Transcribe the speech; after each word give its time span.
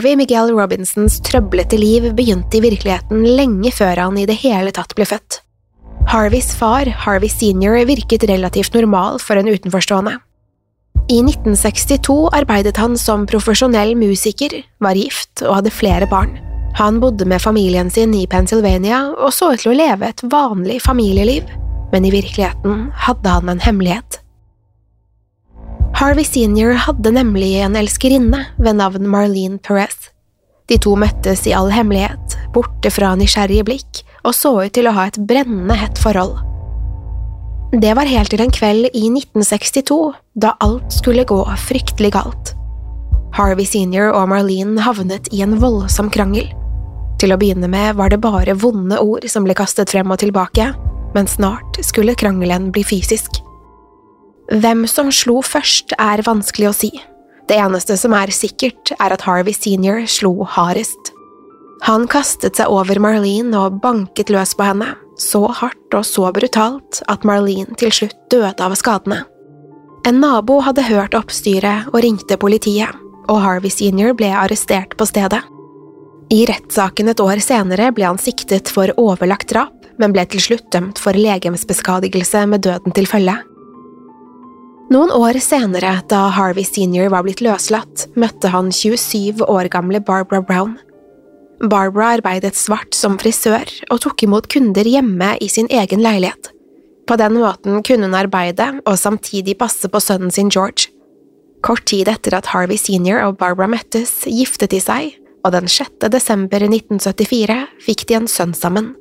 Harvey 0.00 0.16
Miguel 0.16 0.48
Robinsons 0.56 1.18
trøblete 1.20 1.76
liv 1.76 2.06
begynte 2.16 2.56
i 2.56 2.62
virkeligheten 2.64 3.20
lenge 3.36 3.68
før 3.68 3.98
han 4.00 4.16
i 4.16 4.22
det 4.24 4.38
hele 4.40 4.70
tatt 4.72 4.94
ble 4.96 5.04
født. 5.04 5.42
Harveys 6.08 6.54
far, 6.56 6.88
Harvey 7.02 7.28
senior, 7.28 7.76
virket 7.84 8.24
relativt 8.30 8.72
normal 8.72 9.18
for 9.20 9.36
en 9.36 9.50
utenforstående. 9.52 10.14
I 11.12 11.18
1962 11.20 12.16
arbeidet 12.32 12.80
han 12.80 12.96
som 12.96 13.26
profesjonell 13.28 13.92
musiker, 14.00 14.62
var 14.80 14.96
gift 14.96 15.44
og 15.44 15.58
hadde 15.58 15.74
flere 15.82 16.08
barn. 16.08 16.32
Han 16.80 17.02
bodde 17.04 17.28
med 17.28 17.44
familien 17.44 17.92
sin 17.92 18.16
i 18.16 18.24
Pennsylvania 18.24 19.02
og 19.18 19.36
så 19.36 19.52
ut 19.52 19.66
til 19.66 19.74
å 19.74 19.78
leve 19.82 20.08
et 20.08 20.24
vanlig 20.32 20.80
familieliv, 20.80 21.44
men 21.92 22.08
i 22.08 22.14
virkeligheten 22.16 22.86
hadde 23.04 23.36
han 23.36 23.52
en 23.52 23.60
hemmelighet. 23.68 24.19
Harvey 26.00 26.24
senior 26.24 26.72
hadde 26.80 27.10
nemlig 27.12 27.58
en 27.60 27.74
elskerinne 27.76 28.38
ved 28.56 28.76
navn 28.78 29.04
Marlene 29.12 29.58
Perez. 29.60 30.06
De 30.72 30.78
to 30.80 30.94
møttes 30.96 31.42
i 31.44 31.52
all 31.52 31.68
hemmelighet, 31.68 32.38
borte 32.54 32.88
fra 32.88 33.10
nysgjerrige 33.20 33.66
blikk, 33.68 34.00
og 34.24 34.32
så 34.32 34.54
ut 34.62 34.72
til 34.72 34.88
å 34.88 34.94
ha 34.96 35.04
et 35.10 35.18
brennende 35.28 35.76
hett 35.76 36.00
forhold. 36.00 36.38
Det 37.84 37.90
var 37.98 38.08
helt 38.08 38.32
til 38.32 38.40
en 38.40 38.54
kveld 38.56 38.88
i 38.94 39.10
1962, 39.10 39.98
da 40.40 40.54
alt 40.64 40.88
skulle 40.96 41.26
gå 41.28 41.36
fryktelig 41.66 42.14
galt. 42.16 42.54
Harvey 43.36 43.68
senior 43.68 44.14
og 44.14 44.32
Marlene 44.32 44.80
havnet 44.80 45.28
i 45.36 45.44
en 45.44 45.58
voldsom 45.60 46.08
krangel. 46.08 46.48
Til 47.20 47.36
å 47.36 47.40
begynne 47.44 47.68
med 47.68 48.00
var 48.00 48.08
det 48.08 48.22
bare 48.24 48.56
vonde 48.56 48.96
ord 49.04 49.28
som 49.28 49.44
ble 49.44 49.58
kastet 49.60 49.92
frem 49.92 50.08
og 50.08 50.24
tilbake, 50.24 50.72
men 51.12 51.28
snart 51.28 51.76
skulle 51.84 52.16
krangelen 52.16 52.72
bli 52.72 52.88
fysisk. 52.88 53.42
Hvem 54.50 54.82
som 54.90 55.12
slo 55.14 55.38
først, 55.46 55.94
er 55.94 56.24
vanskelig 56.26 56.70
å 56.70 56.74
si. 56.74 56.90
Det 57.46 57.54
eneste 57.58 57.94
som 57.98 58.14
er 58.18 58.32
sikkert, 58.34 58.90
er 58.98 59.14
at 59.14 59.22
Harvey 59.22 59.54
senior 59.54 60.02
slo 60.10 60.32
hardest. 60.42 61.12
Han 61.86 62.08
kastet 62.10 62.58
seg 62.58 62.70
over 62.70 62.98
Marlene 63.00 63.54
og 63.56 63.78
banket 63.82 64.30
løs 64.30 64.56
på 64.58 64.66
henne, 64.66 64.92
så 65.20 65.44
hardt 65.54 65.94
og 65.94 66.04
så 66.06 66.32
brutalt 66.34 67.00
at 67.08 67.26
Marlene 67.28 67.78
til 67.78 67.94
slutt 67.94 68.18
døde 68.32 68.58
av 68.58 68.74
skadene. 68.78 69.22
En 70.08 70.18
nabo 70.18 70.58
hadde 70.64 70.86
hørt 70.88 71.14
oppstyret 71.14 71.90
og 71.92 72.00
ringte 72.02 72.38
politiet, 72.40 72.90
og 73.30 73.42
Harvey 73.44 73.70
senior 73.70 74.16
ble 74.18 74.32
arrestert 74.34 74.96
på 74.98 75.06
stedet. 75.06 75.42
I 76.30 76.44
rettssaken 76.46 77.10
et 77.10 77.22
år 77.22 77.42
senere 77.42 77.90
ble 77.94 78.06
han 78.06 78.18
siktet 78.18 78.70
for 78.70 78.90
overlagt 78.98 79.50
drap, 79.50 79.74
men 80.00 80.14
ble 80.14 80.24
til 80.30 80.42
slutt 80.42 80.70
dømt 80.74 80.98
for 80.98 81.14
legemsbeskadigelse 81.14 82.46
med 82.50 82.66
døden 82.66 82.94
til 82.96 83.06
følge. 83.10 83.36
Noen 84.90 85.12
år 85.14 85.36
senere, 85.38 86.00
da 86.10 86.24
Harvey 86.34 86.66
senior 86.66 87.12
var 87.12 87.22
blitt 87.22 87.38
løslatt, 87.46 88.08
møtte 88.18 88.50
han 88.50 88.72
27 88.74 89.44
år 89.46 89.68
gamle 89.70 90.00
Barbara 90.02 90.42
Brown. 90.42 90.72
Barbara 91.62 92.16
arbeidet 92.16 92.56
svart 92.58 92.96
som 92.98 93.14
frisør 93.20 93.70
og 93.86 94.00
tok 94.02 94.24
imot 94.26 94.48
kunder 94.50 94.88
hjemme 94.88 95.36
i 95.38 95.46
sin 95.52 95.70
egen 95.70 96.02
leilighet. 96.02 96.50
På 97.06 97.14
den 97.20 97.38
måten 97.38 97.84
kunne 97.86 98.08
hun 98.08 98.18
arbeide 98.18 98.66
og 98.82 98.98
samtidig 98.98 99.54
passe 99.60 99.86
på 99.86 100.02
sønnen 100.02 100.34
sin 100.34 100.50
George. 100.50 100.90
Kort 101.62 101.86
tid 101.86 102.10
etter 102.10 102.34
at 102.34 102.50
Harvey 102.50 102.80
senior 102.80 103.22
og 103.28 103.38
Barbara 103.38 103.70
møttes, 103.70 104.24
giftet 104.26 104.74
de 104.74 104.82
seg, 104.82 105.14
og 105.46 105.54
den 105.54 105.70
6. 105.70 106.10
desember 106.10 106.66
1974 106.66 107.62
fikk 107.86 108.08
de 108.10 108.18
en 108.18 108.26
sønn 108.30 108.58
sammen. 108.58 108.96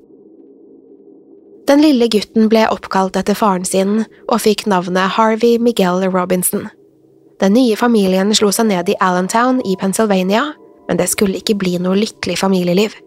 Den 1.69 1.83
lille 1.86 2.07
gutten 2.10 2.48
ble 2.50 2.63
oppkalt 2.74 3.18
etter 3.19 3.38
faren 3.38 3.66
sin 3.68 4.00
og 4.25 4.39
fikk 4.42 4.66
navnet 4.71 5.13
Harvey 5.13 5.60
Miguel 5.62 6.01
Robinson. 6.10 6.66
Den 7.39 7.54
nye 7.54 7.77
familien 7.77 8.33
slo 8.33 8.50
seg 8.51 8.71
ned 8.71 8.89
i 8.89 8.98
Allentown 9.06 9.62
i 9.62 9.75
Pennsylvania, 9.80 10.48
men 10.89 10.98
det 10.98 11.12
skulle 11.12 11.38
ikke 11.38 11.60
bli 11.62 11.75
noe 11.77 12.00
lykkelig 12.00 12.39
familieliv. 12.42 12.98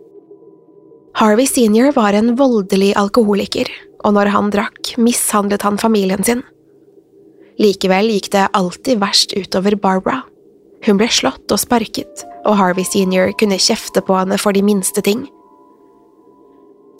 Harvey 1.18 1.50
senior 1.50 1.90
var 1.98 2.14
en 2.14 2.36
voldelig 2.38 2.94
alkoholiker, 2.96 3.66
og 4.06 4.14
når 4.14 4.30
han 4.32 4.54
drakk, 4.54 4.94
mishandlet 4.96 5.66
han 5.66 5.76
familien 5.82 6.22
sin. 6.24 6.46
Likevel 7.60 8.14
gikk 8.14 8.30
det 8.32 8.46
alltid 8.56 9.02
verst 9.02 9.34
utover 9.36 9.74
Barbara. 9.76 10.22
Hun 10.86 11.02
ble 11.02 11.10
slått 11.10 11.50
og 11.52 11.60
sparket, 11.60 12.24
og 12.46 12.56
Harvey 12.62 12.86
senior 12.86 13.34
kunne 13.42 13.60
kjefte 13.60 14.00
på 14.06 14.16
henne 14.16 14.38
for 14.40 14.54
de 14.54 14.62
minste 14.64 15.02
ting. 15.02 15.26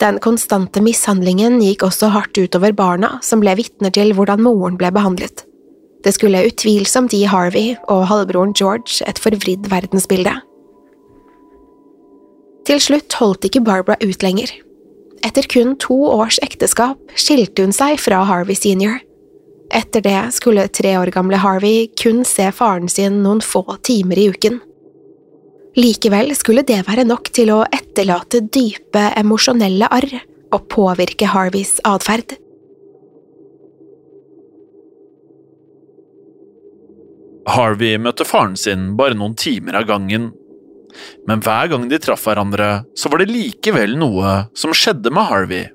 Den 0.03 0.17
konstante 0.19 0.81
mishandlingen 0.83 1.61
gikk 1.63 1.85
også 1.87 2.09
hardt 2.11 2.35
utover 2.35 2.73
barna, 2.75 3.19
som 3.23 3.39
ble 3.39 3.53
vitner 3.55 3.93
til 3.95 4.11
hvordan 4.17 4.41
moren 4.43 4.75
ble 4.79 4.89
behandlet. 4.91 5.45
Det 6.03 6.11
skulle 6.11 6.41
utvilsomt 6.49 7.13
gi 7.15 7.21
Harvey 7.31 7.77
og 7.87 8.09
halvbroren 8.09 8.51
George 8.59 8.99
et 9.07 9.21
forvridd 9.23 9.69
verdensbilde. 9.71 10.33
Til 12.67 12.83
slutt 12.83 13.15
holdt 13.19 13.47
ikke 13.47 13.63
Barbara 13.63 13.95
ut 14.03 14.23
lenger. 14.23 14.51
Etter 15.23 15.47
kun 15.47 15.77
to 15.79 15.95
års 16.11 16.39
ekteskap 16.43 16.99
skilte 17.15 17.63
hun 17.63 17.75
seg 17.75 17.95
fra 18.03 18.25
Harvey 18.27 18.59
senior. 18.59 18.99
Etter 19.71 20.03
det 20.03 20.19
skulle 20.35 20.67
tre 20.67 20.97
år 20.99 21.13
gamle 21.15 21.39
Harvey 21.39 21.87
kun 21.99 22.25
se 22.27 22.49
faren 22.51 22.91
sin 22.91 23.21
noen 23.23 23.39
få 23.43 23.63
timer 23.87 24.19
i 24.19 24.27
uken. 24.35 24.59
Likevel 25.73 26.35
skulle 26.37 26.61
det 26.67 26.83
være 26.85 27.05
nok 27.07 27.31
til 27.33 27.49
å 27.49 27.63
etterlate 27.65 28.43
dype 28.45 29.07
emosjonelle 29.17 29.89
arr 29.89 30.11
og 30.53 30.67
påvirke 30.69 31.31
Harveys 31.31 31.79
atferd. 31.89 32.35
Harvey 37.49 37.97
møtte 37.99 38.25
faren 38.25 38.55
sin 38.55 38.93
bare 38.99 39.17
noen 39.17 39.33
timer 39.35 39.81
av 39.81 39.89
gangen. 39.89 40.29
Men 41.27 41.41
hver 41.41 41.71
gang 41.73 41.89
de 41.89 41.97
traff 41.99 42.27
hverandre, 42.29 42.83
så 42.93 43.09
var 43.09 43.23
det 43.23 43.33
likevel 43.33 43.97
noe 43.97 44.43
som 44.53 44.75
skjedde 44.77 45.09
med 45.09 45.27
Harvey. 45.31 45.65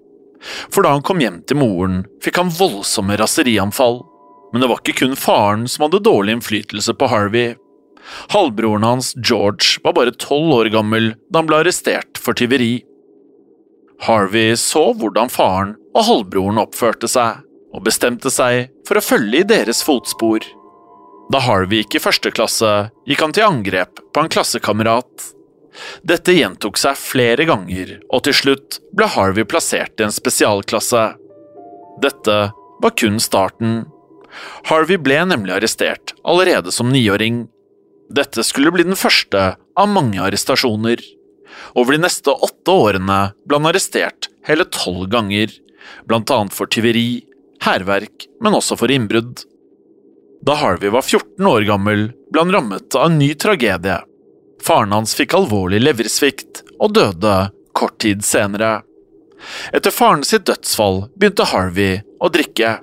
For 0.71 0.87
da 0.87 0.95
han 0.95 1.03
kom 1.03 1.19
hjem 1.21 1.43
til 1.43 1.59
moren, 1.59 2.05
fikk 2.23 2.39
han 2.39 2.55
voldsomme 2.55 3.19
raserianfall. 3.19 4.05
Men 4.53 4.63
det 4.63 4.71
var 4.71 4.81
ikke 4.81 5.01
kun 5.03 5.19
faren 5.19 5.67
som 5.69 5.89
hadde 5.89 6.07
dårlig 6.07 6.39
innflytelse 6.39 6.95
på 6.95 7.11
Harvey. 7.11 7.57
Halvbroren 8.33 8.87
hans, 8.87 9.13
George, 9.17 9.79
var 9.85 9.97
bare 9.99 10.15
tolv 10.17 10.55
år 10.61 10.71
gammel 10.75 11.13
da 11.29 11.43
han 11.43 11.51
ble 11.51 11.63
arrestert 11.63 12.21
for 12.23 12.39
tyveri. 12.39 12.79
Harvey 14.07 14.55
så 14.57 14.91
hvordan 14.95 15.31
faren 15.33 15.75
og 15.97 16.07
halvbroren 16.07 16.61
oppførte 16.63 17.11
seg, 17.11 17.43
og 17.75 17.85
bestemte 17.85 18.31
seg 18.33 18.71
for 18.89 18.99
å 18.99 19.05
følge 19.05 19.43
i 19.43 19.49
deres 19.49 19.83
fotspor. 19.85 20.45
Da 21.33 21.43
Harvey 21.45 21.83
gikk 21.83 21.99
i 21.99 22.03
første 22.03 22.33
klasse, 22.33 22.71
gikk 23.09 23.25
han 23.25 23.35
til 23.37 23.49
angrep 23.49 24.01
på 24.15 24.23
en 24.23 24.31
klassekamerat. 24.33 25.33
Dette 26.07 26.35
gjentok 26.35 26.79
seg 26.81 26.97
flere 26.99 27.45
ganger, 27.49 27.99
og 28.09 28.25
til 28.27 28.37
slutt 28.37 28.79
ble 28.97 29.11
Harvey 29.13 29.47
plassert 29.47 30.01
i 30.01 30.07
en 30.07 30.15
spesialklasse. 30.15 31.05
Dette 32.03 32.39
var 32.83 32.97
kun 32.97 33.19
starten. 33.21 33.83
Harvey 34.71 34.99
ble 35.03 35.21
nemlig 35.29 35.57
arrestert 35.59 36.15
allerede 36.25 36.73
som 36.75 36.91
niåring. 36.95 37.47
Dette 38.09 38.45
skulle 38.45 38.73
bli 38.73 38.87
den 38.87 38.97
første 38.97 39.45
av 39.59 39.89
mange 39.93 40.21
arrestasjoner. 40.25 41.03
Over 41.77 41.97
de 41.97 42.03
neste 42.07 42.33
åtte 42.33 42.73
årene 42.73 43.21
ble 43.45 43.59
han 43.59 43.69
arrestert 43.69 44.31
hele 44.49 44.65
tolv 44.73 45.09
ganger, 45.13 45.53
blant 46.09 46.31
annet 46.33 46.57
for 46.57 46.71
tyveri, 46.73 47.25
hærverk, 47.65 48.29
men 48.41 48.57
også 48.57 48.79
for 48.81 48.93
innbrudd. 48.93 49.45
Da 50.45 50.55
Harvey 50.61 50.93
var 50.95 51.03
14 51.03 51.47
år 51.51 51.67
gammel, 51.69 52.09
ble 52.33 52.45
han 52.45 52.55
rammet 52.55 52.97
av 52.97 53.09
en 53.09 53.19
ny 53.21 53.33
tragedie. 53.35 53.99
Faren 54.65 54.95
hans 54.95 55.15
fikk 55.19 55.37
alvorlig 55.39 55.81
leversvikt 55.83 56.63
og 56.79 56.95
døde 56.97 57.37
kort 57.77 57.99
tid 58.03 58.25
senere. 58.27 58.81
Etter 59.75 59.95
faren 59.95 60.25
sitt 60.27 60.47
dødsfall 60.49 61.05
begynte 61.19 61.47
Harvey 61.53 62.01
å 62.23 62.31
drikke. 62.33 62.79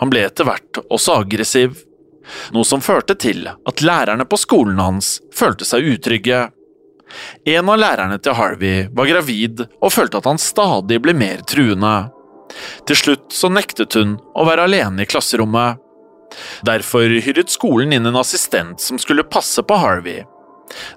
Han 0.00 0.12
ble 0.12 0.26
etter 0.26 0.48
hvert 0.48 0.82
også 0.90 1.20
aggressiv, 1.22 1.78
noe 2.54 2.66
som 2.66 2.82
førte 2.84 3.16
til 3.18 3.46
at 3.48 3.82
lærerne 3.84 4.26
på 4.28 4.38
skolen 4.40 4.80
hans 4.82 5.16
følte 5.34 5.68
seg 5.68 5.86
utrygge. 5.94 6.46
En 7.46 7.70
av 7.70 7.78
lærerne 7.78 8.18
til 8.18 8.36
Harvey 8.36 8.86
var 8.92 9.08
gravid 9.10 9.64
og 9.66 9.92
følte 9.94 10.20
at 10.20 10.28
han 10.28 10.42
stadig 10.42 11.00
ble 11.02 11.14
mer 11.16 11.44
truende. 11.48 11.96
Til 12.86 12.98
slutt 12.98 13.34
så 13.34 13.50
nektet 13.50 13.94
hun 13.98 14.16
å 14.34 14.46
være 14.46 14.66
alene 14.66 15.04
i 15.04 15.10
klasserommet. 15.10 15.82
Derfor 16.66 17.06
hyret 17.22 17.52
skolen 17.52 17.94
inn 17.94 18.08
en 18.08 18.18
assistent 18.18 18.82
som 18.82 18.98
skulle 18.98 19.26
passe 19.26 19.62
på 19.62 19.78
Harvey. 19.78 20.24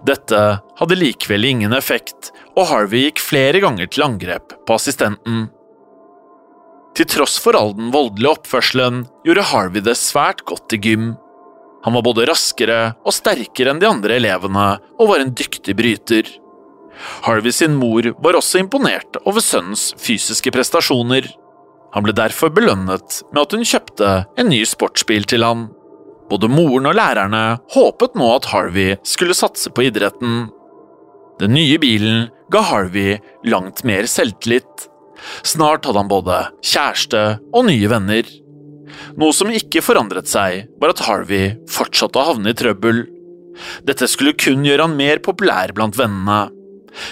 Dette 0.05 0.39
hadde 0.79 0.97
likevel 0.97 1.45
ingen 1.45 1.75
effekt, 1.77 2.31
og 2.57 2.67
Harvey 2.71 3.05
gikk 3.05 3.21
flere 3.21 3.61
ganger 3.61 3.89
til 3.91 4.07
angrep 4.07 4.55
på 4.65 4.77
assistenten. 4.77 5.47
Til 6.97 7.07
tross 7.07 7.37
for 7.41 7.55
all 7.55 7.73
den 7.77 7.91
voldelige 7.93 8.33
oppførselen 8.35 9.03
gjorde 9.27 9.47
Harvey 9.51 9.83
det 9.85 9.95
svært 9.99 10.43
godt 10.49 10.75
i 10.75 10.81
gym. 10.83 11.11
Han 11.85 11.95
var 11.95 12.03
både 12.03 12.27
raskere 12.27 12.79
og 13.07 13.15
sterkere 13.15 13.71
enn 13.71 13.79
de 13.79 13.87
andre 13.87 14.17
elevene, 14.19 14.67
og 14.99 15.11
var 15.11 15.23
en 15.23 15.31
dyktig 15.31 15.77
bryter. 15.79 16.27
Harvey 17.23 17.53
sin 17.55 17.77
mor 17.79 18.09
var 18.19 18.35
også 18.35 18.59
imponert 18.59 19.19
over 19.23 19.39
sønnens 19.43 19.93
fysiske 20.01 20.51
prestasjoner. 20.51 21.29
Han 21.95 22.05
ble 22.05 22.13
derfor 22.13 22.51
belønnet 22.53 23.21
med 23.31 23.41
at 23.41 23.55
hun 23.55 23.65
kjøpte 23.65 24.09
en 24.37 24.51
ny 24.51 24.59
sportsbil 24.67 25.25
til 25.29 25.45
han. 25.47 25.69
Både 26.29 26.49
moren 26.51 26.91
og 26.91 26.97
lærerne 26.99 27.43
håpet 27.73 28.17
nå 28.19 28.27
at 28.35 28.49
Harvey 28.51 28.97
skulle 29.07 29.37
satse 29.37 29.71
på 29.73 29.87
idretten. 29.87 30.49
Den 31.39 31.55
nye 31.55 31.79
bilen 31.81 32.27
ga 32.51 32.61
Harvey 32.67 33.17
langt 33.47 33.85
mer 33.87 34.05
selvtillit. 34.11 34.88
Snart 35.47 35.87
hadde 35.87 36.01
han 36.01 36.11
både 36.11 36.41
kjæreste 36.65 37.23
og 37.53 37.67
nye 37.69 37.91
venner. 37.91 38.29
Noe 39.19 39.35
som 39.35 39.51
ikke 39.53 39.83
forandret 39.85 40.29
seg, 40.29 40.67
var 40.81 40.93
at 40.93 41.03
Harvey 41.05 41.53
fortsatte 41.71 42.19
å 42.19 42.27
havne 42.31 42.53
i 42.53 42.57
trøbbel. 42.57 43.05
Dette 43.87 44.07
skulle 44.09 44.37
kun 44.39 44.65
gjøre 44.65 44.87
han 44.87 44.97
mer 44.99 45.21
populær 45.23 45.73
blant 45.75 45.97
vennene. 45.99 46.47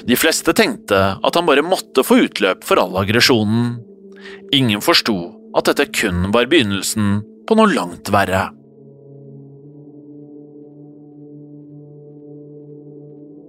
De 0.07 0.17
fleste 0.17 0.53
tenkte 0.57 0.99
at 1.15 1.37
han 1.37 1.47
bare 1.47 1.65
måtte 1.65 2.05
få 2.05 2.21
utløp 2.25 2.65
for 2.65 2.81
all 2.81 2.97
aggresjonen. 3.03 3.75
Ingen 4.55 4.81
forsto 4.83 5.17
at 5.57 5.69
dette 5.69 5.89
kun 5.93 6.29
var 6.33 6.49
begynnelsen 6.49 7.21
på 7.47 7.57
noe 7.57 7.71
langt 7.71 8.11
verre. 8.13 8.49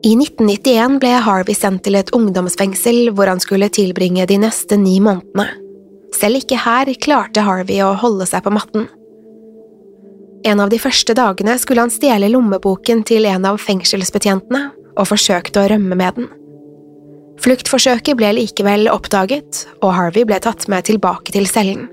I 0.06 0.12
1991 0.14 1.00
ble 1.02 1.10
Harvey 1.26 1.56
sendt 1.58 1.82
til 1.82 1.96
et 1.98 2.12
ungdomsfengsel 2.14 3.08
hvor 3.16 3.26
han 3.26 3.40
skulle 3.42 3.66
tilbringe 3.74 4.28
de 4.30 4.36
neste 4.38 4.76
ni 4.78 5.00
månedene. 5.02 5.48
Selv 6.14 6.38
ikke 6.38 6.60
her 6.62 6.90
klarte 7.02 7.42
Harvey 7.42 7.82
å 7.82 7.96
holde 7.98 8.28
seg 8.30 8.44
på 8.44 8.52
matten. 8.54 8.86
En 10.46 10.62
av 10.62 10.70
de 10.70 10.78
første 10.78 11.16
dagene 11.18 11.56
skulle 11.58 11.82
han 11.82 11.90
stjele 11.90 12.30
lommeboken 12.30 13.02
til 13.08 13.26
en 13.26 13.48
av 13.50 13.58
fengselsbetjentene 13.58 14.68
og 14.94 15.08
forsøkte 15.10 15.64
å 15.64 15.70
rømme 15.74 15.98
med 15.98 16.20
den. 16.20 16.28
Fluktforsøket 17.42 18.18
ble 18.18 18.30
likevel 18.38 18.88
oppdaget, 18.90 19.64
og 19.82 19.94
Harvey 19.94 20.26
ble 20.26 20.38
tatt 20.42 20.66
med 20.70 20.86
tilbake 20.86 21.34
til 21.34 21.46
cellen. 21.50 21.88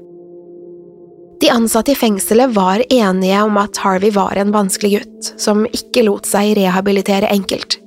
De 1.42 1.50
ansatte 1.52 1.94
i 1.94 1.98
fengselet 1.98 2.54
var 2.56 2.82
enige 2.86 3.42
om 3.46 3.58
at 3.62 3.82
Harvey 3.82 4.14
var 4.14 4.38
en 4.40 4.54
vanskelig 4.54 4.94
gutt, 5.00 5.34
som 5.42 5.66
ikke 5.66 6.06
lot 6.06 6.30
seg 6.30 6.54
rehabilitere 6.58 7.34
enkelt. 7.34 7.80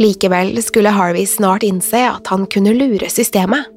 Likevel 0.00 0.56
skulle 0.62 0.92
Harvey 0.94 1.26
snart 1.26 1.62
innse 1.66 2.06
at 2.08 2.30
han 2.32 2.46
kunne 2.46 2.74
lure 2.76 3.10
systemet. 3.10 3.68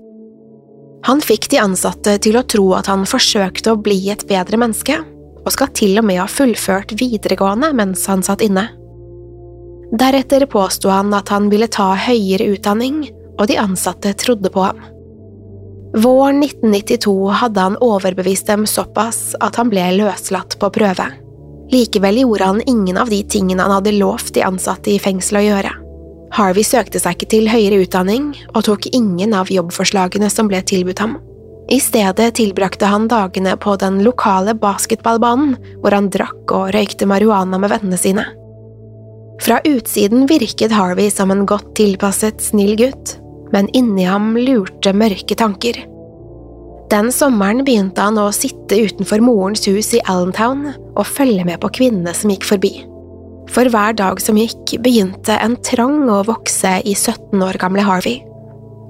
Han 1.05 1.21
fikk 1.21 1.49
de 1.51 1.59
ansatte 1.61 2.15
til 2.23 2.37
å 2.39 2.45
tro 2.49 2.71
at 2.77 2.87
han 2.89 3.03
forsøkte 3.05 3.75
å 3.75 3.81
bli 3.81 3.99
et 4.09 4.23
bedre 4.29 4.57
menneske, 4.57 4.97
og 5.45 5.51
skal 5.53 5.69
til 5.77 5.99
og 6.01 6.07
med 6.07 6.17
ha 6.17 6.25
fullført 6.31 6.95
videregående 6.97 7.69
mens 7.77 8.07
han 8.09 8.25
satt 8.25 8.41
inne. 8.41 8.65
Deretter 9.93 10.47
påsto 10.49 10.89
han 10.89 11.13
at 11.13 11.29
han 11.29 11.51
ville 11.51 11.69
ta 11.69 11.91
høyere 12.07 12.49
utdanning, 12.55 13.03
og 13.37 13.51
de 13.51 13.59
ansatte 13.61 14.15
trodde 14.17 14.49
på 14.49 14.63
ham. 14.65 14.81
Våren 15.95 16.41
1992 16.43 17.13
hadde 17.39 17.67
han 17.67 17.77
overbevist 17.83 18.49
dem 18.49 18.65
såpass 18.67 19.35
at 19.39 19.55
han 19.61 19.69
ble 19.71 19.85
løslatt 19.99 20.57
på 20.59 20.71
prøve. 20.73 21.05
Likevel 21.71 22.19
gjorde 22.23 22.49
han 22.49 22.61
ingen 22.65 22.97
av 22.97 23.13
de 23.13 23.21
tingene 23.23 23.63
han 23.63 23.77
hadde 23.77 23.95
lovt 23.95 24.33
de 24.35 24.43
ansatte 24.45 24.91
i 24.91 24.99
fengselet 24.99 25.45
å 25.45 25.49
gjøre. 25.51 25.71
Harvey 26.35 26.65
søkte 26.67 26.99
seg 26.99 27.15
ikke 27.15 27.29
til 27.31 27.47
høyere 27.47 27.79
utdanning 27.85 28.33
og 28.51 28.65
tok 28.67 28.89
ingen 28.91 29.35
av 29.37 29.51
jobbforslagene 29.53 30.27
som 30.31 30.49
ble 30.51 30.59
tilbudt 30.67 30.99
ham. 30.99 31.17
I 31.71 31.79
stedet 31.81 32.35
tilbrakte 32.37 32.89
han 32.91 33.07
dagene 33.09 33.55
på 33.57 33.73
den 33.81 34.01
lokale 34.05 34.53
basketballbanen, 34.59 35.55
hvor 35.81 35.95
han 35.95 36.11
drakk 36.13 36.51
og 36.53 36.73
røykte 36.75 37.07
marihuana 37.09 37.57
med 37.61 37.71
vennene 37.73 37.97
sine. 37.97 38.25
Fra 39.41 39.57
utsiden 39.67 40.27
virket 40.29 40.75
Harvey 40.75 41.09
som 41.11 41.31
en 41.33 41.45
godt 41.49 41.73
tilpasset, 41.79 42.43
snill 42.43 42.75
gutt, 42.79 43.15
men 43.55 43.69
inni 43.75 44.05
ham 44.07 44.35
lurte 44.37 44.93
mørke 44.95 45.37
tanker. 45.39 45.79
Den 46.91 47.09
sommeren 47.15 47.63
begynte 47.65 48.03
han 48.03 48.19
å 48.21 48.29
sitte 48.35 48.77
utenfor 48.77 49.23
morens 49.25 49.65
hus 49.65 49.93
i 49.97 50.03
Allentown 50.05 50.67
og 50.93 51.07
følge 51.09 51.47
med 51.47 51.63
på 51.63 51.71
kvinnene 51.79 52.13
som 52.13 52.29
gikk 52.33 52.45
forbi. 52.45 52.75
For 53.53 53.69
hver 53.71 53.95
dag 53.97 54.21
som 54.21 54.37
gikk, 54.39 54.77
begynte 54.83 55.37
en 55.37 55.57
trang 55.63 56.07
å 56.09 56.23
vokse 56.27 56.79
i 56.83 56.95
17 56.95 57.43
år 57.45 57.59
gamle 57.61 57.85
Harvey. 57.85 58.23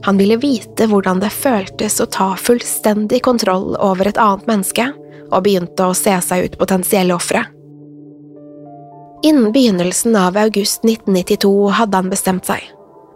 Han 0.06 0.20
ville 0.22 0.38
vite 0.38 0.88
hvordan 0.90 1.20
det 1.24 1.34
føltes 1.34 1.98
å 2.02 2.08
ta 2.12 2.34
fullstendig 2.38 3.24
kontroll 3.26 3.74
over 3.82 4.08
et 4.10 4.22
annet 4.22 4.46
menneske, 4.50 4.92
og 5.32 5.44
begynte 5.48 5.88
å 5.90 5.98
se 5.98 6.14
seg 6.22 6.46
ut 6.46 6.58
potensielle 6.62 7.16
ofre. 7.16 7.42
Innen 9.26 9.50
begynnelsen 9.56 10.14
av 10.20 10.38
august 10.38 10.86
1992 10.86 11.54
hadde 11.80 11.98
han 11.98 12.12
bestemt 12.14 12.46
seg. 12.46 12.62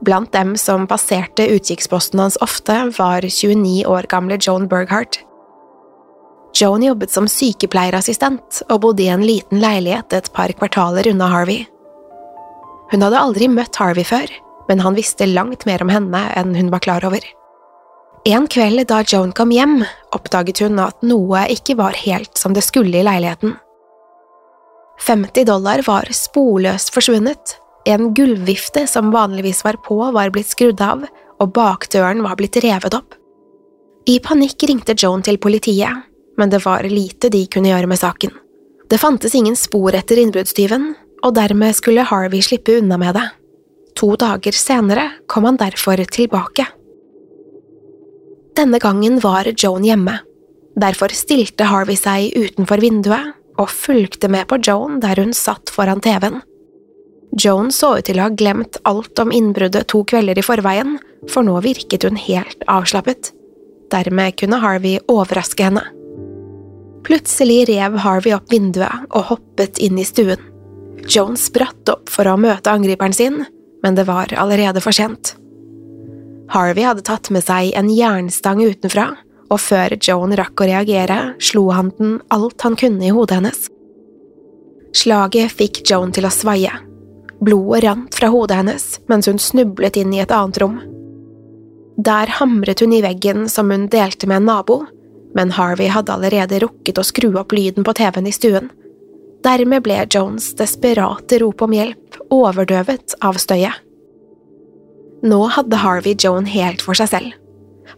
Blant 0.02 0.32
dem 0.34 0.56
som 0.58 0.88
passerte 0.90 1.46
utkikksposten 1.54 2.22
hans 2.24 2.40
ofte, 2.42 2.88
var 2.98 3.22
29 3.22 3.86
år 3.86 4.08
gamle 4.10 4.40
Joan 4.42 4.66
Berghardt. 4.72 5.20
Joan 6.56 6.84
jobbet 6.84 7.12
som 7.14 7.28
sykepleierassistent 7.30 8.64
og 8.70 8.82
bodde 8.84 9.06
i 9.06 9.12
en 9.14 9.24
liten 9.26 9.62
leilighet 9.62 10.16
et 10.18 10.30
par 10.34 10.52
kvartaler 10.58 11.08
unna 11.12 11.30
Harvey. 11.32 11.66
Hun 12.90 13.06
hadde 13.06 13.22
aldri 13.22 13.50
møtt 13.52 13.78
Harvey 13.78 14.08
før, 14.08 14.32
men 14.70 14.82
han 14.82 14.98
visste 14.98 15.30
langt 15.30 15.66
mer 15.70 15.84
om 15.86 15.92
henne 15.94 16.24
enn 16.40 16.56
hun 16.58 16.72
var 16.74 16.84
klar 16.86 17.06
over. 17.06 17.24
En 18.28 18.50
kveld 18.52 18.84
da 18.90 19.04
Joan 19.08 19.32
kom 19.36 19.54
hjem, 19.54 19.80
oppdaget 20.16 20.60
hun 20.66 20.82
at 20.84 21.06
noe 21.06 21.46
ikke 21.54 21.78
var 21.80 21.96
helt 22.02 22.38
som 22.38 22.56
det 22.58 22.66
skulle 22.66 23.00
i 23.00 23.06
leiligheten. 23.06 23.56
50 25.00 25.48
dollar 25.48 25.82
var 25.88 26.10
sporløst 26.12 26.92
forsvunnet, 26.92 27.56
en 27.88 28.12
gulvvifte 28.14 28.84
som 28.92 29.14
vanligvis 29.14 29.64
var 29.64 29.80
på, 29.86 29.96
var 30.12 30.34
blitt 30.36 30.52
skrudd 30.52 30.82
av, 30.84 31.06
og 31.40 31.54
bakdøren 31.56 32.20
var 32.26 32.36
blitt 32.36 32.60
revet 32.60 32.98
opp. 32.98 33.16
I 34.10 34.20
panikk 34.24 34.66
ringte 34.68 34.98
Joan 35.00 35.24
til 35.24 35.40
politiet, 35.40 36.09
men 36.40 36.50
det 36.50 36.64
var 36.64 36.88
lite 36.88 37.30
de 37.30 37.44
kunne 37.52 37.74
gjøre 37.74 37.90
med 37.92 38.00
saken. 38.00 38.32
Det 38.90 38.98
fantes 38.98 39.36
ingen 39.36 39.58
spor 39.60 39.94
etter 39.94 40.18
innbruddstyven, 40.22 40.94
og 41.20 41.36
dermed 41.36 41.76
skulle 41.78 42.08
Harvey 42.08 42.42
slippe 42.42 42.80
unna 42.80 42.98
med 42.98 43.18
det. 43.20 43.26
To 44.00 44.14
dager 44.16 44.56
senere 44.56 45.10
kom 45.28 45.46
han 45.46 45.60
derfor 45.60 46.00
tilbake. 46.08 46.66
Denne 48.56 48.80
gangen 48.80 49.20
var 49.20 49.52
Joan 49.52 49.86
hjemme. 49.88 50.20
Derfor 50.80 51.12
stilte 51.16 51.68
Harvey 51.68 52.00
seg 52.00 52.32
utenfor 52.40 52.80
vinduet 52.80 53.36
og 53.60 53.70
fulgte 53.72 54.32
med 54.32 54.48
på 54.48 54.62
Joan 54.64 55.02
der 55.04 55.20
hun 55.20 55.36
satt 55.36 55.72
foran 55.76 56.02
TV-en. 56.04 56.40
Joan 57.40 57.70
så 57.72 57.98
ut 58.00 58.08
til 58.08 58.18
å 58.18 58.26
ha 58.30 58.34
glemt 58.34 58.80
alt 58.90 59.20
om 59.22 59.32
innbruddet 59.36 59.92
to 59.92 60.02
kvelder 60.08 60.40
i 60.40 60.46
forveien, 60.46 60.98
for 61.30 61.46
nå 61.46 61.60
virket 61.62 62.08
hun 62.08 62.18
helt 62.18 62.64
avslappet. 62.72 63.34
Dermed 63.94 64.38
kunne 64.40 64.62
Harvey 64.64 64.98
overraske 65.12 65.68
henne. 65.68 65.84
Plutselig 67.08 67.70
rev 67.70 67.98
Harvey 68.04 68.34
opp 68.36 68.52
vinduet 68.52 69.08
og 69.10 69.30
hoppet 69.32 69.80
inn 69.82 70.00
i 70.00 70.08
stuen. 70.08 70.42
Joan 71.10 71.38
spratt 71.40 71.90
opp 71.90 72.12
for 72.12 72.28
å 72.28 72.38
møte 72.38 72.72
angriperen 72.72 73.16
sin, 73.16 73.44
men 73.84 73.96
det 73.96 74.06
var 74.10 74.34
allerede 74.38 74.84
for 74.84 74.96
sent. 74.96 75.34
Harvey 76.50 76.84
hadde 76.86 77.06
tatt 77.06 77.30
med 77.34 77.46
seg 77.46 77.72
en 77.78 77.90
jernstang 77.94 78.62
utenfra, 78.66 79.12
og 79.50 79.62
før 79.62 79.96
Joan 79.98 80.36
rakk 80.38 80.62
å 80.62 80.68
reagere, 80.70 81.20
slo 81.42 81.70
han 81.74 81.92
den 81.98 82.20
alt 82.34 82.62
han 82.66 82.78
kunne 82.78 83.08
i 83.08 83.14
hodet 83.14 83.40
hennes. 83.40 83.68
Slaget 84.98 85.54
fikk 85.54 85.84
Joan 85.90 86.14
til 86.14 86.28
å 86.28 86.34
svaie. 86.34 86.74
Blodet 87.40 87.84
rant 87.86 88.16
fra 88.18 88.30
hodet 88.34 88.58
hennes 88.60 88.86
mens 89.08 89.30
hun 89.30 89.40
snublet 89.40 89.98
inn 90.02 90.14
i 90.14 90.22
et 90.24 90.34
annet 90.36 90.60
rom. 90.62 90.80
Der 92.00 92.32
hamret 92.40 92.82
hun 92.84 92.94
i 92.96 93.04
veggen 93.04 93.48
som 93.52 93.72
hun 93.72 93.88
delte 93.92 94.28
med 94.28 94.42
en 94.42 94.50
nabo, 94.50 94.82
men 95.36 95.52
Harvey 95.52 95.90
hadde 95.94 96.14
allerede 96.14 96.62
rukket 96.64 97.00
å 97.00 97.06
skru 97.06 97.32
opp 97.40 97.54
lyden 97.54 97.86
på 97.86 97.94
TV-en 97.98 98.30
i 98.30 98.34
stuen. 98.34 98.70
Dermed 99.46 99.86
ble 99.86 100.02
Jones 100.10 100.52
desperate 100.60 101.40
rop 101.40 101.62
om 101.64 101.76
hjelp 101.76 102.18
overdøvet 102.34 103.16
av 103.24 103.40
støyet. 103.40 103.86
Nå 105.24 105.40
hadde 105.56 105.80
Harvey 105.84 106.16
Joan 106.20 106.48
helt 106.48 106.82
for 106.84 106.98
seg 106.98 107.12
selv. 107.12 107.36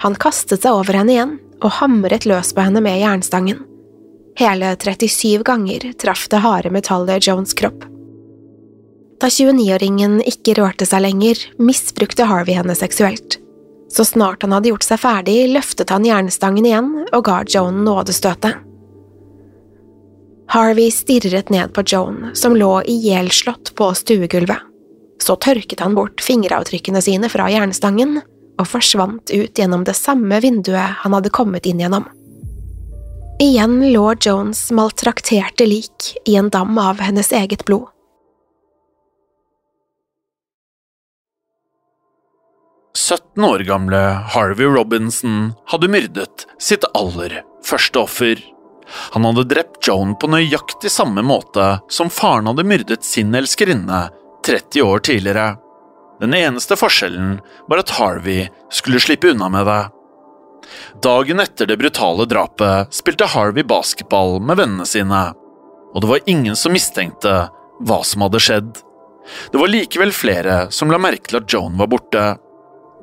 Han 0.01 0.17
kastet 0.17 0.63
seg 0.63 0.73
over 0.73 0.97
henne 0.97 1.13
igjen 1.13 1.37
og 1.61 1.77
hamret 1.77 2.25
løs 2.25 2.53
på 2.55 2.65
henne 2.65 2.81
med 2.81 3.01
jernstangen. 3.01 3.61
Hele 4.39 4.73
37 4.79 5.43
ganger 5.45 5.91
traff 6.01 6.27
det 6.31 6.41
harde 6.41 6.71
metallet 6.73 7.27
Jones 7.27 7.53
kropp. 7.57 7.85
Da 9.21 9.29
29-åringen 9.29 10.21
ikke 10.25 10.55
rørte 10.57 10.87
seg 10.89 11.03
lenger, 11.05 11.37
misbrukte 11.61 12.25
Harvey 12.25 12.57
henne 12.57 12.73
seksuelt. 12.77 13.37
Så 13.91 14.05
snart 14.05 14.43
han 14.45 14.55
hadde 14.55 14.71
gjort 14.71 14.87
seg 14.87 15.01
ferdig, 15.03 15.37
løftet 15.51 15.91
han 15.91 16.07
jernstangen 16.07 16.67
igjen 16.67 16.91
og 17.11 17.25
ga 17.27 17.41
Joan 17.43 17.83
nådestøtet. 17.83 18.63
Harvey 20.51 20.91
stirret 20.91 21.51
ned 21.51 21.73
på 21.75 21.83
Joan, 21.87 22.31
som 22.35 22.55
lå 22.55 22.81
ihjelslått 22.87 23.73
på 23.75 23.91
stuegulvet. 23.95 24.63
Så 25.21 25.35
tørket 25.35 25.79
han 25.79 25.95
bort 25.95 26.23
fingeravtrykkene 26.23 27.01
sine 27.03 27.29
fra 27.31 27.45
jernstangen 27.51 28.17
og 28.59 28.67
forsvant 28.67 29.31
ut 29.31 29.59
gjennom 29.59 29.85
det 29.87 29.95
samme 29.95 30.39
vinduet 30.43 31.03
han 31.03 31.15
hadde 31.15 31.31
kommet 31.33 31.67
inn 31.69 31.83
gjennom. 31.83 32.07
Igjen 33.41 33.79
lå 33.93 34.05
Jones 34.21 34.67
maltrakterte 34.75 35.65
lik 35.65 36.11
i 36.29 36.35
en 36.35 36.51
dam 36.53 36.77
av 36.77 36.99
hennes 37.01 37.31
eget 37.31 37.65
blod. 37.65 37.87
17 43.01 43.43
år 43.43 43.59
gamle 43.59 43.97
Harvey 44.33 44.65
Robinson 44.65 45.53
hadde 45.65 45.87
myrdet 45.89 46.43
sitt 46.61 46.83
aller 46.93 47.39
første 47.65 47.99
offer. 47.99 48.41
Han 49.15 49.25
hadde 49.25 49.47
drept 49.49 49.87
Joan 49.87 50.13
på 50.21 50.29
nøyaktig 50.29 50.91
samme 50.93 51.23
måte 51.25 51.79
som 51.89 52.11
faren 52.13 52.49
hadde 52.51 52.65
myrdet 52.67 53.07
sin 53.07 53.33
elskerinne 53.35 54.03
30 54.45 54.85
år 54.85 55.01
tidligere. 55.07 55.55
Den 56.21 56.35
eneste 56.37 56.77
forskjellen 56.77 57.39
var 57.71 57.81
at 57.81 57.95
Harvey 57.97 58.45
skulle 58.69 59.01
slippe 59.01 59.31
unna 59.33 59.49
med 59.49 59.65
det. 59.65 59.81
Dagen 61.01 61.41
etter 61.41 61.65
det 61.65 61.79
brutale 61.81 62.29
drapet 62.29 62.93
spilte 62.93 63.31
Harvey 63.33 63.65
basketball 63.65 64.37
med 64.45 64.61
vennene 64.61 64.85
sine, 64.85 65.23
og 65.89 66.03
det 66.03 66.11
var 66.13 66.29
ingen 66.29 66.55
som 66.59 66.77
mistenkte 66.77 67.33
hva 67.81 67.99
som 68.05 68.27
hadde 68.27 68.45
skjedd. 68.45 68.71
Det 69.49 69.57
var 69.57 69.73
likevel 69.73 70.13
flere 70.13 70.61
som 70.69 70.93
la 70.93 71.01
merke 71.01 71.31
til 71.33 71.41
at 71.41 71.49
Joan 71.49 71.81
var 71.81 71.89
borte. 71.89 72.25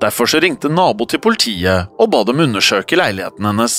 Derfor 0.00 0.30
så 0.30 0.40
ringte 0.42 0.70
nabo 0.70 1.06
til 1.10 1.22
politiet 1.22 1.90
og 1.98 2.10
ba 2.12 2.22
dem 2.26 2.42
undersøke 2.44 2.98
leiligheten 2.98 3.48
hennes. 3.48 3.78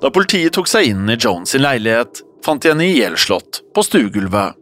Da 0.00 0.08
politiet 0.12 0.54
tok 0.56 0.70
seg 0.70 0.92
inn 0.92 1.10
i 1.12 1.18
Jones 1.20 1.52
sin 1.52 1.64
leilighet, 1.64 2.22
fant 2.44 2.62
de 2.62 2.72
henne 2.72 2.86
ihjelslått 2.88 3.60
på 3.76 3.84
stuegulvet. 3.84 4.56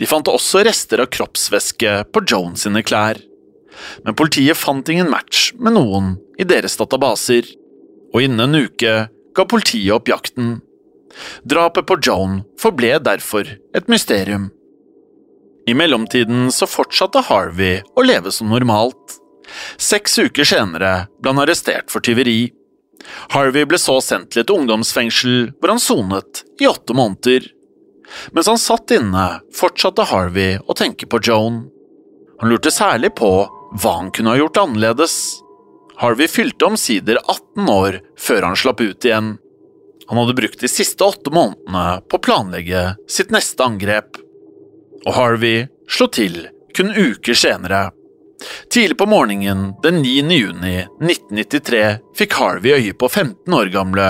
De 0.00 0.08
fant 0.08 0.28
også 0.28 0.64
rester 0.66 1.00
av 1.04 1.10
kroppsvæske 1.14 1.92
på 2.12 2.22
Jones 2.28 2.66
sine 2.66 2.82
klær. 2.84 3.20
Men 4.04 4.16
politiet 4.18 4.58
fant 4.58 4.88
ingen 4.88 5.10
match 5.12 5.52
med 5.54 5.76
noen 5.76 6.16
i 6.40 6.46
deres 6.48 6.76
databaser, 6.80 7.46
og 8.12 8.24
innen 8.24 8.42
en 8.48 8.66
uke 8.66 8.94
ga 9.36 9.46
politiet 9.48 9.94
opp 9.94 10.10
jakten. 10.10 10.56
Drapet 11.48 11.86
på 11.88 11.98
Joan 12.02 12.40
forble 12.60 12.98
derfor 13.04 13.48
et 13.76 13.92
mysterium. 13.92 14.50
I 15.66 15.74
mellomtiden 15.74 16.50
så 16.54 16.68
fortsatte 16.70 17.24
Harvey 17.26 17.80
å 17.96 18.04
leve 18.04 18.32
som 18.34 18.50
normalt. 18.52 19.16
Seks 19.78 20.18
uker 20.18 20.46
senere 20.48 21.06
ble 21.20 21.32
han 21.32 21.42
arrestert 21.42 21.92
for 21.92 22.04
tyveri. 22.04 22.52
Harvey 23.34 23.66
ble 23.68 23.78
så 23.78 23.98
sendt 24.02 24.32
til 24.32 24.42
et 24.42 24.52
ungdomsfengsel 24.52 25.52
hvor 25.60 25.74
han 25.74 25.82
sonet 25.82 26.42
i 26.60 26.68
åtte 26.68 26.96
måneder. 26.96 27.46
Mens 28.34 28.50
han 28.50 28.60
satt 28.60 28.92
inne, 28.94 29.26
fortsatte 29.54 30.06
Harvey 30.10 30.58
å 30.62 30.76
tenke 30.78 31.08
på 31.10 31.20
Joan. 31.22 31.64
Han 32.40 32.52
lurte 32.52 32.72
særlig 32.74 33.14
på 33.18 33.30
hva 33.76 33.96
han 33.98 34.12
kunne 34.14 34.34
ha 34.34 34.40
gjort 34.40 34.60
annerledes. 34.62 35.16
Harvey 35.96 36.28
fylte 36.28 36.68
omsider 36.68 37.18
18 37.22 37.70
år 37.72 38.00
før 38.20 38.48
han 38.50 38.58
slapp 38.58 38.82
ut 38.84 39.04
igjen. 39.04 39.36
Han 40.06 40.20
hadde 40.20 40.36
brukt 40.38 40.60
de 40.62 40.70
siste 40.70 41.02
åtte 41.04 41.32
månedene 41.34 42.02
på 42.06 42.18
å 42.18 42.22
planlegge 42.22 42.82
sitt 43.10 43.32
neste 43.34 43.64
angrep. 43.64 44.20
Og 45.06 45.14
Harvey 45.16 45.66
slo 45.90 46.06
til 46.12 46.44
kun 46.76 46.92
uker 46.92 47.34
senere. 47.38 47.88
Tidlig 48.72 48.98
på 48.98 49.06
morgenen 49.08 49.72
den 49.82 50.02
9. 50.02 50.10
juni 50.36 50.74
1993 51.00 51.84
fikk 52.18 52.36
Harvey 52.36 52.74
øye 52.76 52.96
på 52.98 53.08
15 53.08 53.54
år 53.54 53.70
gamle 53.72 54.08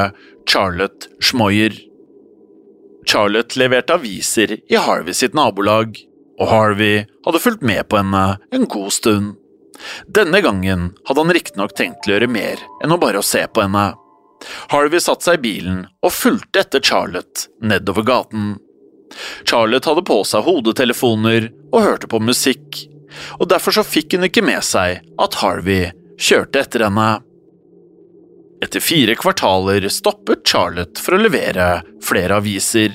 Charlotte 0.50 1.10
Schmoyer. 1.20 1.76
Charlotte 3.06 3.58
leverte 3.58 3.94
aviser 3.94 4.56
i 4.58 4.78
Harvey 4.82 5.14
sitt 5.14 5.34
nabolag, 5.38 5.94
og 6.40 6.50
Harvey 6.50 7.04
hadde 7.26 7.42
fulgt 7.42 7.62
med 7.62 7.86
på 7.88 8.00
henne 8.00 8.24
en 8.52 8.66
god 8.70 8.90
stund. 8.92 9.36
Denne 10.08 10.40
gangen 10.42 10.90
hadde 11.06 11.22
han 11.22 11.34
riktignok 11.36 11.76
tenkt 11.76 12.08
å 12.08 12.14
gjøre 12.14 12.30
mer 12.30 12.60
enn 12.82 12.94
å 12.94 13.00
bare 13.00 13.22
å 13.22 13.26
se 13.26 13.44
på 13.46 13.62
henne. 13.62 13.92
Harvey 14.72 15.00
satte 15.00 15.28
seg 15.28 15.38
i 15.38 15.44
bilen 15.46 15.82
og 16.04 16.14
fulgte 16.14 16.64
etter 16.64 16.82
Charlotte 16.82 17.46
nedover 17.62 18.06
gaten. 18.06 18.56
Charlotte 19.46 19.88
hadde 19.88 20.04
på 20.06 20.18
seg 20.26 20.44
hodetelefoner 20.46 21.50
og 21.70 21.82
hørte 21.84 22.10
på 22.10 22.20
musikk, 22.22 22.82
og 23.38 23.48
derfor 23.50 23.76
så 23.76 23.86
fikk 23.86 24.16
hun 24.16 24.28
ikke 24.28 24.44
med 24.44 24.64
seg 24.66 25.02
at 25.22 25.38
Harvey 25.42 25.90
kjørte 26.20 26.62
etter 26.64 26.86
henne. 26.86 27.08
Etter 28.64 28.80
fire 28.80 29.16
kvartaler 29.20 29.84
stoppet 29.92 30.46
Charlotte 30.48 31.02
for 31.02 31.16
å 31.16 31.20
levere 31.20 31.82
flere 32.04 32.40
aviser. 32.40 32.94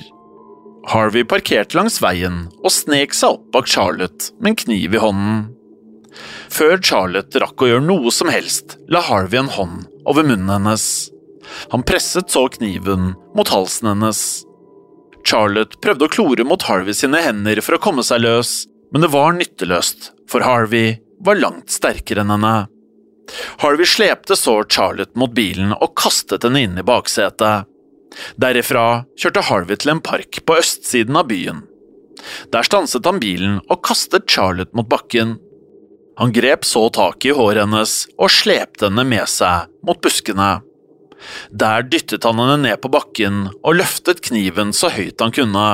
Harvey 0.90 1.22
parkerte 1.28 1.78
langs 1.78 2.00
veien 2.02 2.48
og 2.58 2.74
snek 2.74 3.14
seg 3.14 3.36
opp 3.36 3.50
bak 3.54 3.70
Charlotte 3.70 4.32
med 4.40 4.54
en 4.54 4.62
kniv 4.64 4.96
i 4.96 5.02
hånden. 5.02 5.42
Før 6.52 6.76
Charlotte 6.84 7.40
rakk 7.40 7.62
å 7.62 7.70
gjøre 7.70 7.86
noe 7.86 8.12
som 8.12 8.30
helst, 8.32 8.76
la 8.90 9.00
Harvey 9.06 9.40
en 9.40 9.52
hånd 9.54 9.86
over 10.08 10.26
munnen 10.26 10.50
hennes. 10.50 10.84
Han 11.72 11.84
presset 11.86 12.32
så 12.32 12.48
kniven 12.52 13.12
mot 13.36 13.48
halsen 13.52 13.92
hennes. 13.92 14.42
Charlotte 15.28 15.78
prøvde 15.82 16.08
å 16.08 16.12
klore 16.12 16.44
mot 16.46 16.62
Harvey 16.66 16.96
sine 16.96 17.22
hender 17.22 17.62
for 17.62 17.76
å 17.76 17.82
komme 17.82 18.04
seg 18.06 18.24
løs, 18.24 18.64
men 18.92 19.04
det 19.04 19.10
var 19.12 19.34
nytteløst, 19.36 20.12
for 20.28 20.44
Harvey 20.44 20.98
var 21.24 21.40
langt 21.40 21.72
sterkere 21.72 22.24
enn 22.24 22.32
henne. 22.34 22.54
Harvey 23.62 23.88
slepte 23.88 24.36
så 24.36 24.58
Charlotte 24.68 25.18
mot 25.18 25.32
bilen 25.34 25.72
og 25.78 25.94
kastet 25.98 26.44
henne 26.44 26.64
inn 26.66 26.80
i 26.80 26.84
baksetet. 26.86 27.68
Derifra 28.36 29.04
kjørte 29.16 29.46
Harvey 29.48 29.78
til 29.80 29.94
en 29.94 30.02
park 30.04 30.42
på 30.44 30.58
østsiden 30.60 31.16
av 31.16 31.30
byen. 31.30 31.62
Der 32.52 32.66
stanset 32.66 33.06
han 33.08 33.22
bilen 33.22 33.60
og 33.68 33.80
kastet 33.86 34.28
Charlotte 34.30 34.76
mot 34.76 34.88
bakken. 34.90 35.38
Han 36.20 36.34
grep 36.34 36.66
så 36.68 36.84
tak 36.92 37.24
i 37.24 37.32
håret 37.34 37.64
hennes 37.64 37.94
og 38.18 38.30
slepte 38.30 38.90
henne 38.90 39.06
med 39.08 39.30
seg 39.30 39.72
mot 39.86 39.98
buskene. 40.04 40.58
Der 41.50 41.86
dyttet 41.86 42.26
han 42.28 42.40
henne 42.42 42.60
ned 42.66 42.82
på 42.82 42.90
bakken 42.92 43.46
og 43.62 43.78
løftet 43.78 44.22
kniven 44.26 44.74
så 44.76 44.90
høyt 44.92 45.22
han 45.22 45.34
kunne. 45.34 45.66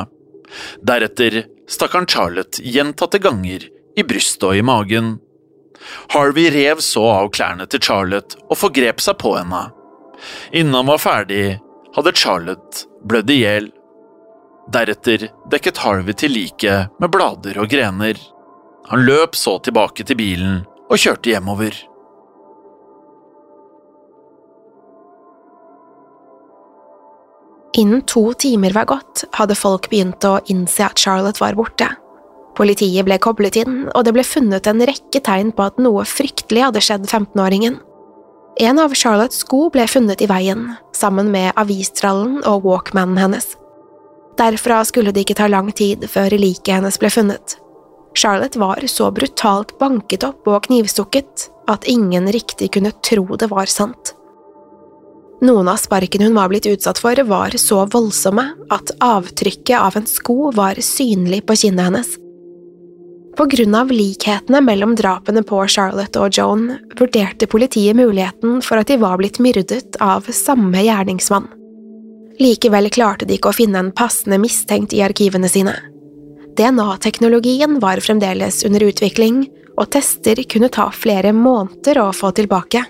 Deretter 0.84 1.42
stakk 1.68 1.96
han 1.96 2.08
Charlotte 2.08 2.62
gjentatte 2.64 3.20
ganger 3.22 3.66
i 3.98 4.04
brystet 4.06 4.46
og 4.48 4.56
i 4.56 4.64
magen. 4.64 5.16
Harvey 6.12 6.50
rev 6.50 6.82
så 6.84 7.04
av 7.12 7.30
klærne 7.34 7.66
til 7.70 7.82
Charlotte 7.84 8.38
og 8.48 8.58
forgrep 8.58 9.02
seg 9.02 9.18
på 9.22 9.34
henne. 9.36 9.68
Innen 10.52 10.74
han 10.74 10.88
var 10.88 11.02
ferdig, 11.02 11.58
hadde 11.94 12.14
Charlotte 12.16 12.86
blødd 13.08 13.30
i 13.30 13.42
hjel. 13.42 13.68
Deretter 14.72 15.28
dekket 15.52 15.80
Harvey 15.84 16.16
til 16.18 16.34
liket 16.34 16.98
med 17.00 17.12
blader 17.14 17.60
og 17.62 17.70
grener. 17.72 18.18
Han 18.90 19.04
løp 19.06 19.36
så 19.36 19.58
tilbake 19.64 20.04
til 20.04 20.18
bilen 20.18 20.64
og 20.88 21.00
kjørte 21.00 21.32
hjemover. 21.32 21.76
Innen 27.76 28.02
to 28.08 28.32
timer 28.32 28.72
var 28.72 28.88
gått, 28.88 29.24
hadde 29.36 29.56
folk 29.58 29.90
begynt 29.90 30.24
å 30.24 30.38
innse 30.48 30.86
at 30.86 30.98
Charlotte 30.98 31.40
var 31.42 31.58
borte. 31.58 31.90
Politiet 32.58 33.06
ble 33.06 33.18
koblet 33.22 33.58
inn, 33.60 33.84
og 33.94 34.06
det 34.06 34.14
ble 34.16 34.24
funnet 34.26 34.66
en 34.66 34.80
rekke 34.82 35.20
tegn 35.22 35.52
på 35.54 35.68
at 35.68 35.78
noe 35.78 36.06
fryktelig 36.08 36.64
hadde 36.64 36.82
skjedd 36.82 37.06
15-åringen. 37.06 37.78
En 38.58 38.80
av 38.82 38.96
Charlottes 38.98 39.44
sko 39.44 39.68
ble 39.70 39.84
funnet 39.86 40.24
i 40.24 40.26
veien, 40.26 40.72
sammen 40.96 41.30
med 41.30 41.52
avistrallen 41.60 42.40
og 42.48 42.64
walkmanen 42.66 43.20
hennes. 43.20 43.52
Derfra 44.38 44.80
skulle 44.86 45.12
det 45.14 45.26
ikke 45.26 45.38
ta 45.38 45.46
lang 45.50 45.70
tid 45.70 46.02
før 46.10 46.34
liket 46.34 46.80
hennes 46.80 46.98
ble 46.98 47.10
funnet. 47.14 47.58
Charlotte 48.18 48.58
var 48.58 48.82
så 48.90 49.12
brutalt 49.14 49.76
banket 49.78 50.26
opp 50.26 50.46
og 50.50 50.64
knivstukket 50.66 51.48
at 51.70 51.86
ingen 51.86 52.26
riktig 52.34 52.72
kunne 52.74 52.94
tro 53.04 53.36
det 53.38 53.50
var 53.52 53.70
sant. 53.70 54.14
Noen 55.38 55.68
av 55.70 55.78
sparkene 55.78 56.26
hun 56.26 56.34
var 56.34 56.50
blitt 56.50 56.66
utsatt 56.66 56.98
for, 56.98 57.18
var 57.30 57.54
så 57.60 57.84
voldsomme 57.86 58.44
at 58.74 58.90
avtrykket 59.04 59.78
av 59.78 59.98
en 60.00 60.08
sko 60.10 60.50
var 60.54 60.80
synlig 60.82 61.44
på 61.46 61.54
kinnet 61.62 61.86
hennes. 61.86 62.16
På 63.38 63.46
grunn 63.46 63.76
av 63.78 63.92
likhetene 63.94 64.58
mellom 64.66 64.96
drapene 64.98 65.44
på 65.46 65.60
Charlotte 65.70 66.18
og 66.18 66.34
Joan 66.34 66.72
vurderte 66.98 67.46
politiet 67.46 67.94
muligheten 67.94 68.58
for 68.66 68.82
at 68.82 68.90
de 68.90 68.96
var 68.98 69.20
blitt 69.20 69.38
myrdet 69.38 69.94
av 70.02 70.26
samme 70.34 70.82
gjerningsmann. 70.82 71.46
Likevel 72.42 72.90
klarte 72.90 73.26
de 73.26 73.38
ikke 73.38 73.52
å 73.52 73.54
finne 73.54 73.78
en 73.78 73.94
passende 73.94 74.40
mistenkt 74.42 74.94
i 74.94 75.04
arkivene 75.06 75.50
sine. 75.50 75.76
DNA-teknologien 76.58 77.78
var 77.78 78.02
fremdeles 78.02 78.64
under 78.66 78.82
utvikling, 78.90 79.44
og 79.78 79.92
tester 79.94 80.42
kunne 80.50 80.70
ta 80.74 80.88
flere 80.90 81.30
måneder 81.30 82.02
å 82.02 82.10
få 82.10 82.32
tilbake. 82.34 82.82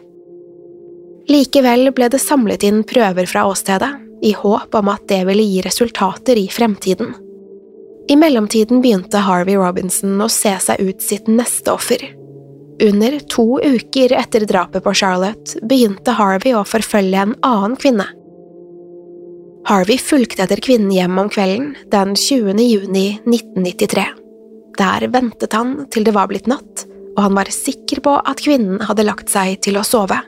Likevel 1.28 1.90
ble 1.92 2.08
det 2.08 2.20
samlet 2.22 2.64
inn 2.64 2.84
prøver 2.88 3.28
fra 3.28 3.44
åstedet, 3.48 3.90
i 4.24 4.32
håp 4.34 4.74
om 4.74 4.88
at 4.90 5.04
det 5.10 5.20
ville 5.28 5.44
gi 5.44 5.60
resultater 5.62 6.38
i 6.40 6.48
fremtiden. 6.50 7.12
I 8.08 8.16
mellomtiden 8.16 8.80
begynte 8.80 9.20
Harvey 9.20 9.58
Robinson 9.60 10.16
å 10.24 10.30
se 10.32 10.54
seg 10.64 10.80
ut 10.80 11.04
sitt 11.04 11.28
neste 11.28 11.74
offer. 11.74 12.00
Under 12.82 13.18
to 13.28 13.58
uker 13.60 14.14
etter 14.16 14.46
drapet 14.48 14.84
på 14.84 14.94
Charlotte 14.96 15.60
begynte 15.68 16.14
Harvey 16.16 16.54
å 16.56 16.64
forfølge 16.66 17.26
en 17.26 17.34
annen 17.44 17.76
kvinne. 17.76 18.06
Harvey 19.68 20.00
fulgte 20.00 20.46
etter 20.46 20.62
kvinnen 20.64 20.94
hjem 20.94 21.20
om 21.20 21.28
kvelden 21.28 21.74
den 21.92 22.16
20. 22.16 22.62
juni 22.64 23.06
1993. 23.26 24.06
Der 24.78 25.08
ventet 25.12 25.52
han 25.58 25.76
til 25.92 26.08
det 26.08 26.16
var 26.16 26.30
blitt 26.30 26.48
natt, 26.48 26.86
og 27.18 27.22
han 27.26 27.36
var 27.36 27.52
sikker 27.52 28.00
på 28.00 28.16
at 28.22 28.40
kvinnen 28.40 28.80
hadde 28.88 29.04
lagt 29.04 29.28
seg 29.28 29.58
til 29.66 29.76
å 29.76 29.84
sove. 29.84 30.22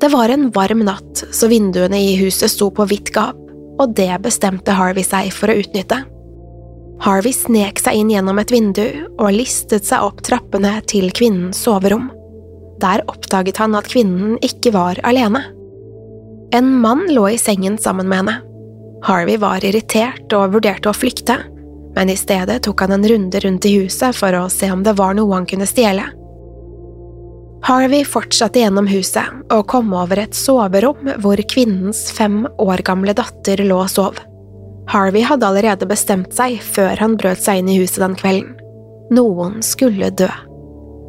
Det 0.00 0.08
var 0.12 0.28
en 0.28 0.50
varm 0.50 0.84
natt, 0.84 1.24
så 1.32 1.48
vinduene 1.48 1.98
i 2.00 2.16
huset 2.20 2.52
sto 2.52 2.68
på 2.70 2.84
vidt 2.90 3.12
gap, 3.14 3.38
og 3.80 3.94
det 3.96 4.12
bestemte 4.24 4.74
Harvey 4.76 5.04
seg 5.06 5.32
for 5.32 5.52
å 5.52 5.56
utnytte. 5.56 6.02
Harvey 7.04 7.32
snek 7.36 7.80
seg 7.80 7.98
inn 8.00 8.10
gjennom 8.12 8.38
et 8.40 8.52
vindu 8.52 8.84
og 9.18 9.32
listet 9.34 9.84
seg 9.88 10.04
opp 10.04 10.22
trappene 10.24 10.78
til 10.88 11.10
kvinnens 11.16 11.60
soverom. 11.64 12.08
Der 12.80 13.04
oppdaget 13.08 13.60
han 13.60 13.76
at 13.76 13.88
kvinnen 13.92 14.36
ikke 14.44 14.72
var 14.76 15.00
alene. 15.04 15.42
En 16.56 16.70
mann 16.80 17.06
lå 17.12 17.28
i 17.32 17.40
sengen 17.40 17.76
sammen 17.80 18.08
med 18.08 18.22
henne. 18.22 18.36
Harvey 19.04 19.36
var 19.40 19.64
irritert 19.64 20.32
og 20.36 20.56
vurderte 20.56 20.90
å 20.90 20.96
flykte, 20.96 21.38
men 21.96 22.12
i 22.12 22.16
stedet 22.18 22.62
tok 22.64 22.84
han 22.84 22.96
en 22.96 23.08
runde 23.08 23.40
rundt 23.44 23.68
i 23.68 23.76
huset 23.78 24.16
for 24.16 24.36
å 24.36 24.46
se 24.52 24.68
om 24.72 24.84
det 24.84 24.96
var 24.98 25.16
noe 25.16 25.32
han 25.36 25.48
kunne 25.48 25.68
stjele. 25.68 26.04
Harvey 27.66 28.04
fortsatte 28.06 28.60
gjennom 28.62 28.86
huset 28.86 29.50
og 29.50 29.64
kom 29.70 29.90
over 29.96 30.20
et 30.22 30.36
soverom 30.38 31.08
hvor 31.22 31.40
kvinnens 31.50 32.04
fem 32.14 32.44
år 32.62 32.84
gamle 32.86 33.14
datter 33.16 33.64
lå 33.66 33.80
og 33.82 33.90
sov. 33.90 34.20
Harvey 34.86 35.26
hadde 35.26 35.48
allerede 35.48 35.88
bestemt 35.90 36.30
seg 36.36 36.60
før 36.62 36.94
han 37.02 37.16
brøt 37.18 37.42
seg 37.42 37.62
inn 37.62 37.72
i 37.72 37.80
huset 37.80 38.04
den 38.04 38.14
kvelden. 38.18 38.54
Noen 39.10 39.58
skulle 39.66 40.12
dø. 40.14 40.30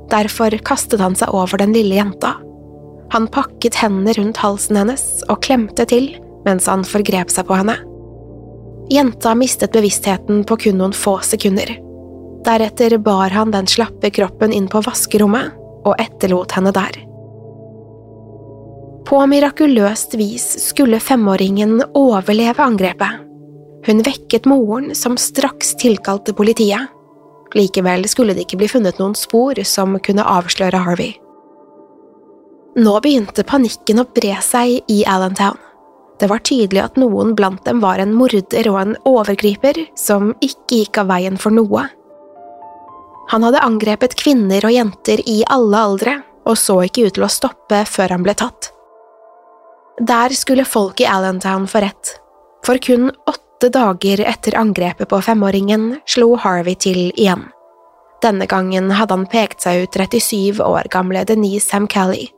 Derfor 0.09 0.53
kastet 0.65 1.03
han 1.03 1.17
seg 1.19 1.33
over 1.35 1.61
den 1.61 1.77
lille 1.77 1.99
jenta 1.99 2.37
han 3.09 3.27
pakket 3.31 3.77
hendene 3.79 4.13
rundt 4.17 4.39
halsen 4.41 4.79
hennes 4.79 5.03
og 5.31 5.41
klemte 5.45 5.85
til 5.87 6.09
mens 6.47 6.67
han 6.69 6.85
forgrep 6.87 7.31
seg 7.31 7.47
på 7.47 7.57
henne. 7.59 7.77
Jenta 8.91 9.33
mistet 9.35 9.73
bevisstheten 9.75 10.43
på 10.47 10.57
kun 10.63 10.77
noen 10.79 10.95
få 10.95 11.17
sekunder. 11.27 11.73
Deretter 12.47 12.95
bar 13.03 13.33
han 13.35 13.51
den 13.51 13.67
slappe 13.67 14.11
kroppen 14.15 14.53
inn 14.55 14.69
på 14.71 14.81
vaskerommet 14.85 15.55
og 15.87 15.95
etterlot 16.01 16.57
henne 16.57 16.73
der. 16.75 16.99
På 19.07 19.21
mirakuløst 19.29 20.17
vis 20.19 20.45
skulle 20.67 20.99
femåringen 20.99 21.79
overleve 21.95 22.63
angrepet. 22.63 23.23
Hun 23.87 24.03
vekket 24.03 24.45
moren, 24.45 24.91
som 24.95 25.15
straks 25.17 25.77
tilkalte 25.79 26.33
politiet. 26.35 26.89
Likevel 27.55 28.03
skulle 28.11 28.35
det 28.35 28.43
ikke 28.43 28.59
bli 28.59 28.67
funnet 28.67 28.99
noen 28.99 29.15
spor 29.15 29.55
som 29.63 29.95
kunne 30.03 30.27
avsløre 30.27 30.81
Harvey. 30.83 31.13
Nå 32.77 32.97
begynte 33.01 33.47
panikken 33.47 34.03
å 34.03 34.05
bre 34.11 34.35
seg 34.43 34.91
i 34.91 34.99
Allentown. 35.07 35.55
Det 36.19 36.27
var 36.27 36.41
tydelig 36.43 36.81
at 36.81 36.99
noen 36.99 37.31
blant 37.37 37.63
dem 37.65 37.79
var 37.79 38.01
en 38.01 38.11
morder 38.17 38.67
og 38.71 38.79
en 38.81 38.95
overgriper 39.07 39.79
som 39.97 40.33
ikke 40.41 40.81
gikk 40.81 40.99
av 40.99 41.13
veien 41.13 41.39
for 41.39 41.53
noe. 41.53 41.85
Han 43.31 43.43
hadde 43.43 43.63
angrepet 43.63 44.15
kvinner 44.19 44.63
og 44.65 44.73
jenter 44.73 45.21
i 45.27 45.41
alle 45.51 45.83
aldre, 45.89 46.15
og 46.47 46.55
så 46.59 46.79
ikke 46.87 47.07
ut 47.07 47.17
til 47.17 47.25
å 47.27 47.31
stoppe 47.31 47.81
før 47.89 48.15
han 48.15 48.23
ble 48.23 48.35
tatt. 48.39 48.71
Der 49.99 50.33
skulle 50.37 50.67
folk 50.67 51.01
i 51.01 51.09
Allentown 51.09 51.65
få 51.67 51.81
rett, 51.83 52.13
for 52.65 52.79
kun 52.79 53.09
åtte 53.27 53.71
dager 53.73 54.21
etter 54.29 54.55
angrepet 54.59 55.09
på 55.09 55.19
femåringen 55.25 55.97
slo 56.05 56.35
Harvey 56.39 56.77
til 56.79 57.07
igjen. 57.09 57.47
Denne 58.23 58.47
gangen 58.49 58.91
hadde 58.97 59.13
han 59.13 59.27
pekt 59.29 59.65
seg 59.65 59.85
ut 59.85 59.97
37 59.97 60.61
år 60.63 60.89
gamle 60.93 61.25
Denise 61.27 61.73
Hamcally. 61.73 62.29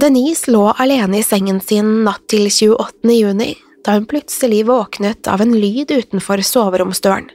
Denise 0.00 0.50
lå 0.50 0.70
alene 0.80 1.20
i 1.20 1.26
sengen 1.26 1.60
sin 1.60 2.00
natt 2.06 2.24
til 2.32 2.48
28. 2.48 3.12
juni 3.12 3.52
da 3.84 3.98
hun 3.98 4.06
plutselig 4.08 4.64
våknet 4.70 5.28
av 5.28 5.42
en 5.42 5.52
lyd 5.58 5.90
utenfor 5.90 6.40
soveromsdøren. 6.46 7.28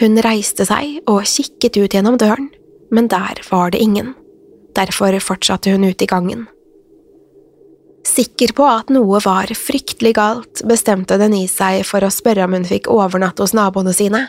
Hun 0.00 0.16
reiste 0.24 0.64
seg 0.64 1.02
og 1.10 1.26
kikket 1.28 1.76
ut 1.76 1.92
gjennom 1.92 2.16
døren, 2.20 2.48
men 2.90 3.10
der 3.12 3.42
var 3.50 3.74
det 3.74 3.82
ingen. 3.84 4.14
Derfor 4.76 5.18
fortsatte 5.20 5.74
hun 5.74 5.84
ut 5.84 6.02
i 6.02 6.08
gangen. 6.08 6.46
Sikker 8.06 8.54
på 8.56 8.64
at 8.64 8.88
noe 8.90 9.20
var 9.22 9.50
fryktelig 9.54 10.14
galt, 10.16 10.62
bestemte 10.66 11.18
Denise 11.20 11.52
seg 11.52 11.84
for 11.86 12.02
å 12.02 12.12
spørre 12.12 12.46
om 12.46 12.56
hun 12.56 12.64
fikk 12.66 12.88
overnatte 12.90 13.44
hos 13.44 13.54
naboene 13.56 13.92
sine, 13.94 14.24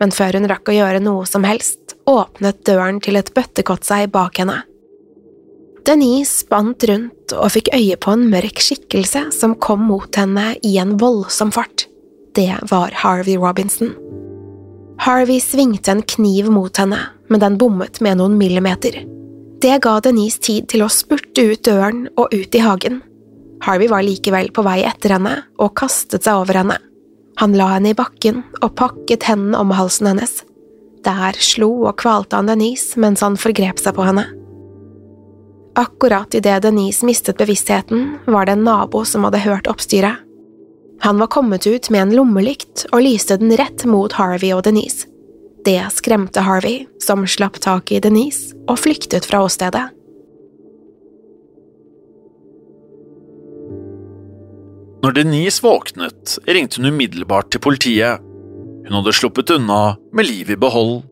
men 0.00 0.12
før 0.12 0.36
hun 0.38 0.48
rakk 0.50 0.68
å 0.68 0.76
gjøre 0.76 1.00
noe 1.02 1.24
som 1.28 1.46
helst, 1.48 1.96
åpnet 2.10 2.60
døren 2.68 3.00
til 3.00 3.16
et 3.16 3.32
bøttekott 3.34 3.86
seg 3.88 4.12
bak 4.12 4.42
henne. 4.42 4.60
Denise 5.84 6.44
spant 6.44 6.84
rundt 6.88 7.32
og 7.36 7.52
fikk 7.52 7.72
øye 7.76 7.96
på 8.00 8.12
en 8.12 8.28
mørk 8.32 8.60
skikkelse 8.64 9.26
som 9.36 9.56
kom 9.56 9.84
mot 9.88 10.16
henne 10.16 10.54
i 10.64 10.76
en 10.80 10.96
voldsom 11.00 11.52
fart. 11.52 11.88
Det 12.36 12.50
var 12.70 12.92
Harvey 13.04 13.36
Robinson. 13.40 13.92
Harvey 14.98 15.40
svingte 15.40 15.90
en 15.92 16.02
kniv 16.02 16.50
mot 16.50 16.76
henne, 16.76 17.00
men 17.28 17.42
den 17.42 17.58
bommet 17.58 18.00
med 18.04 18.20
noen 18.20 18.38
millimeter. 18.38 19.02
Det 19.60 19.78
ga 19.82 19.98
Denise 20.04 20.40
tid 20.44 20.68
til 20.70 20.84
å 20.84 20.92
spurte 20.92 21.44
ut 21.48 21.62
døren 21.64 22.06
og 22.20 22.32
ut 22.34 22.54
i 22.54 22.62
hagen. 22.62 23.00
Harvey 23.64 23.88
var 23.88 24.04
likevel 24.04 24.50
på 24.52 24.64
vei 24.66 24.82
etter 24.84 25.16
henne 25.16 25.38
og 25.56 25.74
kastet 25.78 26.26
seg 26.26 26.42
over 26.42 26.60
henne. 26.60 26.78
Han 27.40 27.56
la 27.58 27.72
henne 27.74 27.94
i 27.94 27.98
bakken 27.98 28.42
og 28.60 28.74
pakket 28.78 29.26
hendene 29.26 29.58
om 29.58 29.72
halsen 29.74 30.12
hennes. 30.12 30.42
Der 31.04 31.36
slo 31.42 31.70
og 31.88 31.96
kvalte 32.00 32.38
han 32.38 32.48
Denise 32.48 33.00
mens 33.00 33.24
han 33.24 33.38
forgrep 33.40 33.80
seg 33.80 33.96
på 33.96 34.06
henne. 34.06 34.26
Akkurat 35.74 36.36
idet 36.38 36.62
Denise 36.62 37.06
mistet 37.06 37.40
bevisstheten, 37.40 38.20
var 38.30 38.46
det 38.46 38.54
en 38.54 38.68
nabo 38.68 39.02
som 39.08 39.26
hadde 39.26 39.42
hørt 39.42 39.66
oppstyret. 39.70 40.23
Han 41.04 41.18
var 41.18 41.26
kommet 41.26 41.66
ut 41.66 41.90
med 41.90 42.02
en 42.02 42.14
lommelykt 42.16 42.86
og 42.88 43.02
lyste 43.04 43.36
den 43.36 43.50
rett 43.60 43.82
mot 43.84 44.12
Harvey 44.16 44.54
og 44.56 44.62
Denise. 44.64 45.04
Det 45.64 45.82
skremte 45.92 46.40
Harvey, 46.40 46.86
som 46.96 47.26
slapp 47.28 47.58
tak 47.60 47.90
i 47.92 47.98
Denise 48.00 48.56
og 48.64 48.78
flyktet 48.80 49.26
fra 49.28 49.42
åstedet. 49.44 49.82
Når 55.04 55.12
Denise 55.18 55.60
våknet, 55.60 56.38
ringte 56.48 56.80
hun 56.80 56.88
umiddelbart 56.94 57.50
til 57.52 57.60
politiet. 57.60 58.24
Hun 58.86 58.96
hadde 58.96 59.12
sluppet 59.12 59.52
unna 59.58 59.98
med 60.08 60.24
livet 60.24 60.56
i 60.56 60.62
behold, 60.62 61.02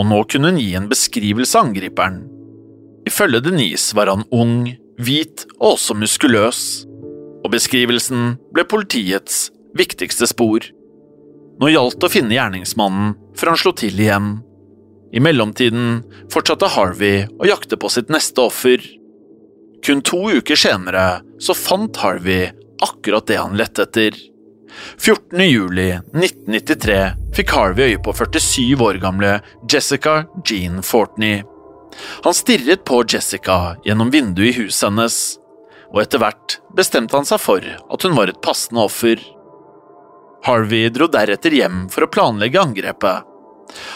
og 0.00 0.08
nå 0.08 0.22
kunne 0.32 0.54
hun 0.54 0.62
gi 0.62 0.70
en 0.80 0.88
beskrivelse 0.88 1.60
av 1.60 1.68
angriperen. 1.68 2.22
Ifølge 3.04 3.44
Denise 3.50 3.92
var 4.00 4.08
han 4.14 4.24
ung, 4.32 4.72
hvit 4.96 5.44
og 5.58 5.74
også 5.74 5.98
muskuløs, 6.00 6.62
og 7.42 7.50
beskrivelsen 7.52 8.36
ble 8.54 8.64
politiets 8.68 9.50
viktigste 9.78 10.28
spor. 10.30 10.64
Nå 11.60 11.70
gjaldt 11.70 12.00
det 12.00 12.08
å 12.08 12.12
finne 12.12 12.36
gjerningsmannen 12.36 13.14
før 13.38 13.52
han 13.52 13.60
slo 13.60 13.74
til 13.76 14.00
igjen. 14.00 14.32
I 15.12 15.20
mellomtiden 15.20 16.02
fortsatte 16.32 16.70
Harvey 16.72 17.26
å 17.38 17.48
jakte 17.48 17.76
på 17.76 17.90
sitt 17.92 18.12
neste 18.12 18.46
offer. 18.46 18.80
Kun 19.84 20.00
to 20.06 20.24
uker 20.38 20.56
senere 20.56 21.22
så 21.42 21.56
fant 21.58 21.98
Harvey 22.00 22.48
akkurat 22.82 23.26
det 23.28 23.40
han 23.40 23.58
lette 23.58 23.84
etter. 23.84 24.16
14. 24.96 25.42
juli 25.44 25.90
1993 26.16 26.98
fikk 27.36 27.52
Harvey 27.52 27.92
øye 27.92 28.00
på 28.02 28.14
47 28.16 28.80
år 28.80 29.00
gamle 29.02 29.34
Jessica 29.68 30.22
Jean 30.48 30.80
Fortney. 30.86 31.42
Han 32.24 32.34
stirret 32.34 32.86
på 32.88 33.02
Jessica 33.04 33.76
gjennom 33.84 34.10
vinduet 34.14 34.54
i 34.54 34.58
huset 34.62 34.88
hennes, 34.88 35.18
og 35.92 36.00
etter 36.00 36.22
hvert 36.22 36.58
bestemte 36.76 37.16
han 37.16 37.28
seg 37.28 37.40
for 37.42 37.64
at 37.64 38.06
hun 38.06 38.16
var 38.16 38.32
et 38.32 38.40
passende 38.44 38.84
offer. 38.86 39.20
Harvey 40.46 40.88
dro 40.90 41.06
deretter 41.12 41.54
hjem 41.54 41.84
for 41.92 42.06
å 42.06 42.10
planlegge 42.10 42.60
angrepet. 42.62 43.28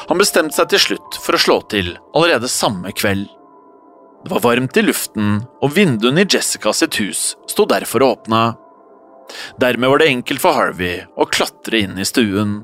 Han 0.09 0.21
bestemte 0.21 0.57
seg 0.57 0.71
til 0.73 0.83
slutt 0.83 1.19
for 1.21 1.37
å 1.37 1.41
slå 1.41 1.57
til 1.73 1.97
allerede 2.15 2.51
samme 2.53 2.93
kveld. 2.97 3.27
Det 4.25 4.33
var 4.33 4.43
varmt 4.43 4.77
i 4.77 4.83
luften, 4.83 5.43
og 5.63 5.75
vinduene 5.77 6.25
i 6.25 6.29
Jessica 6.29 6.73
sitt 6.75 6.97
hus 6.99 7.35
sto 7.47 7.67
derfor 7.69 8.03
åpne. 8.03 8.57
Dermed 9.61 9.91
var 9.91 10.03
det 10.03 10.09
enkelt 10.11 10.43
for 10.43 10.57
Harvey 10.57 11.05
å 11.17 11.29
klatre 11.31 11.83
inn 11.85 11.99
i 11.99 12.07
stuen. 12.09 12.59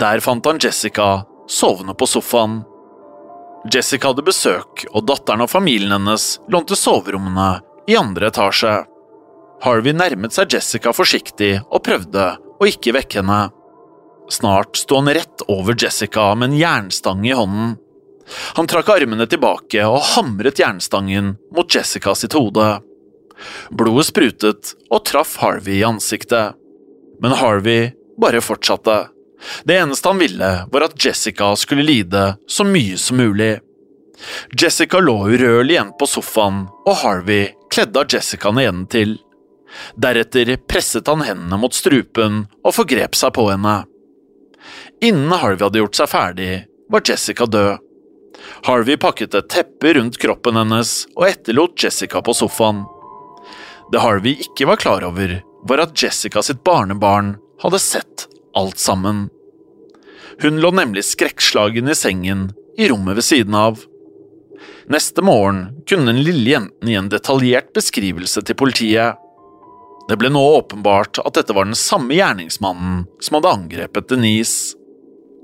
Der 0.00 0.22
fant 0.24 0.46
han 0.46 0.60
Jessica 0.62 1.26
sovende 1.50 1.94
på 1.94 2.08
sofaen. 2.10 2.60
Jessica 3.72 4.12
hadde 4.12 4.26
besøk, 4.26 4.84
og 4.92 5.06
datteren 5.08 5.42
og 5.42 5.50
familien 5.50 5.94
hennes 5.94 6.36
lånte 6.50 6.78
soverommene 6.78 7.48
i 7.86 7.96
andre 7.96 8.30
etasje. 8.30 8.74
Harvey 9.64 9.94
nærmet 9.96 10.34
seg 10.36 10.52
Jessica 10.52 10.92
forsiktig 10.94 11.56
og 11.70 11.84
prøvde 11.86 12.34
å 12.60 12.68
ikke 12.68 12.94
vekke 12.96 13.22
henne. 13.22 13.46
Snart 14.32 14.76
sto 14.80 14.98
han 14.98 15.12
rett 15.14 15.44
over 15.48 15.76
Jessica 15.78 16.32
med 16.34 16.50
en 16.50 16.58
jernstang 16.58 17.24
i 17.26 17.34
hånden. 17.36 17.76
Han 18.58 18.66
trakk 18.66 18.90
armene 18.90 19.28
tilbake 19.30 19.84
og 19.86 20.02
hamret 20.16 20.58
jernstangen 20.58 21.36
mot 21.54 21.74
Jessica 21.74 22.14
sitt 22.18 22.34
hode. 22.34 22.80
Blodet 23.70 24.08
sprutet 24.08 24.72
og 24.90 25.04
traff 25.06 25.36
Harvey 25.42 25.78
i 25.80 25.86
ansiktet. 25.86 26.56
Men 27.22 27.36
Harvey 27.38 27.92
bare 28.20 28.42
fortsatte. 28.42 29.06
Det 29.64 29.76
eneste 29.76 30.08
han 30.08 30.18
ville, 30.18 30.50
var 30.72 30.86
at 30.88 30.96
Jessica 31.04 31.52
skulle 31.56 31.86
lide 31.86 32.34
så 32.48 32.64
mye 32.64 32.96
som 32.98 33.20
mulig. 33.20 33.58
Jessica 34.56 34.98
lå 35.00 35.16
urørlig 35.28 35.76
igjen 35.76 35.92
på 36.00 36.08
sofaen, 36.08 36.64
og 36.88 37.02
Harvey 37.02 37.50
kledde 37.76 38.00
av 38.00 38.08
Jessica 38.08 38.52
til 38.88 39.18
Deretter 40.00 40.56
presset 40.68 41.08
han 41.10 41.20
hendene 41.26 41.58
mot 41.60 41.74
strupen 41.74 42.46
og 42.64 42.72
forgrep 42.72 43.16
seg 43.18 43.34
på 43.36 43.50
henne. 43.50 43.84
Innen 45.04 45.32
Harvey 45.32 45.66
hadde 45.66 45.82
gjort 45.82 45.98
seg 45.98 46.08
ferdig, 46.08 46.52
var 46.88 47.04
Jessica 47.04 47.44
død. 47.44 47.82
Harvey 48.64 48.96
pakket 48.96 49.34
et 49.36 49.48
teppe 49.52 49.92
rundt 49.96 50.16
kroppen 50.22 50.56
hennes 50.56 50.92
og 51.16 51.26
etterlot 51.28 51.76
Jessica 51.82 52.22
på 52.24 52.32
sofaen. 52.36 52.84
Det 53.92 54.00
Harvey 54.00 54.38
ikke 54.46 54.68
var 54.70 54.80
klar 54.80 55.04
over, 55.04 55.40
var 55.68 55.84
at 55.84 55.96
Jessica 56.00 56.42
sitt 56.42 56.62
barnebarn 56.64 57.34
hadde 57.60 57.82
sett 57.82 58.26
alt 58.56 58.80
sammen. 58.80 59.26
Hun 60.40 60.62
lå 60.64 60.72
nemlig 60.72 61.04
skrekkslagen 61.10 61.92
i 61.92 61.98
sengen 61.98 62.48
i 62.78 62.88
rommet 62.88 63.20
ved 63.20 63.28
siden 63.28 63.56
av. 63.56 63.84
Neste 64.92 65.22
morgen 65.22 65.82
kunne 65.88 66.12
den 66.12 66.22
lille 66.22 66.50
jenten 66.50 66.88
gi 66.88 66.94
en 66.94 67.08
detaljert 67.10 67.72
beskrivelse 67.74 68.42
til 68.46 68.58
politiet. 68.58 69.18
Det 70.06 70.14
ble 70.20 70.30
nå 70.30 70.42
åpenbart 70.60 71.18
at 71.24 71.34
dette 71.34 71.54
var 71.56 71.66
den 71.66 71.78
samme 71.78 72.14
gjerningsmannen 72.14 73.00
som 73.18 73.38
hadde 73.38 73.54
angrepet 73.56 74.12
Denise. 74.12 74.76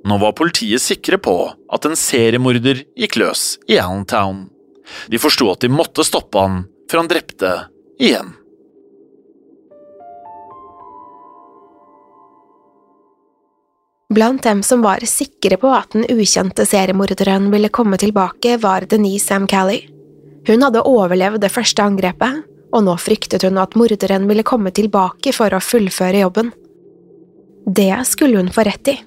Nå 0.06 0.18
var 0.22 0.36
politiet 0.38 0.82
sikre 0.82 1.18
på 1.22 1.34
at 1.74 1.86
en 1.86 1.98
seriemorder 1.98 2.84
gikk 2.98 3.18
løs 3.22 3.56
i 3.70 3.80
Allentown. 3.82 4.46
De 5.10 5.18
forsto 5.22 5.50
at 5.50 5.62
de 5.62 5.70
måtte 5.70 6.06
stoppe 6.06 6.38
han 6.38 6.62
for 6.90 7.02
han 7.02 7.10
drepte 7.10 7.52
igjen. 8.02 8.34
Blant 14.12 14.42
dem 14.42 14.62
som 14.62 14.82
var 14.84 15.00
sikre 15.08 15.56
på 15.56 15.70
at 15.72 15.94
den 15.94 16.04
ukjente 16.12 16.66
seriemorderen 16.68 17.46
ville 17.52 17.70
komme 17.72 17.96
tilbake, 17.96 18.58
var 18.60 18.84
Denise 18.84 19.32
M. 19.34 19.46
Cally. 19.48 19.86
Hun 20.46 20.64
hadde 20.66 20.82
overlevd 20.84 21.40
det 21.40 21.52
første 21.54 21.84
angrepet, 21.86 22.42
og 22.72 22.84
nå 22.84 22.96
fryktet 23.00 23.46
hun 23.46 23.60
at 23.62 23.76
morderen 23.78 24.26
ville 24.28 24.44
komme 24.44 24.72
tilbake 24.74 25.32
for 25.32 25.54
å 25.54 25.62
fullføre 25.64 26.26
jobben. 26.26 26.52
Det 27.64 27.94
skulle 28.10 28.42
hun 28.42 28.52
få 28.52 28.66
rett 28.68 28.92
i. 28.92 28.98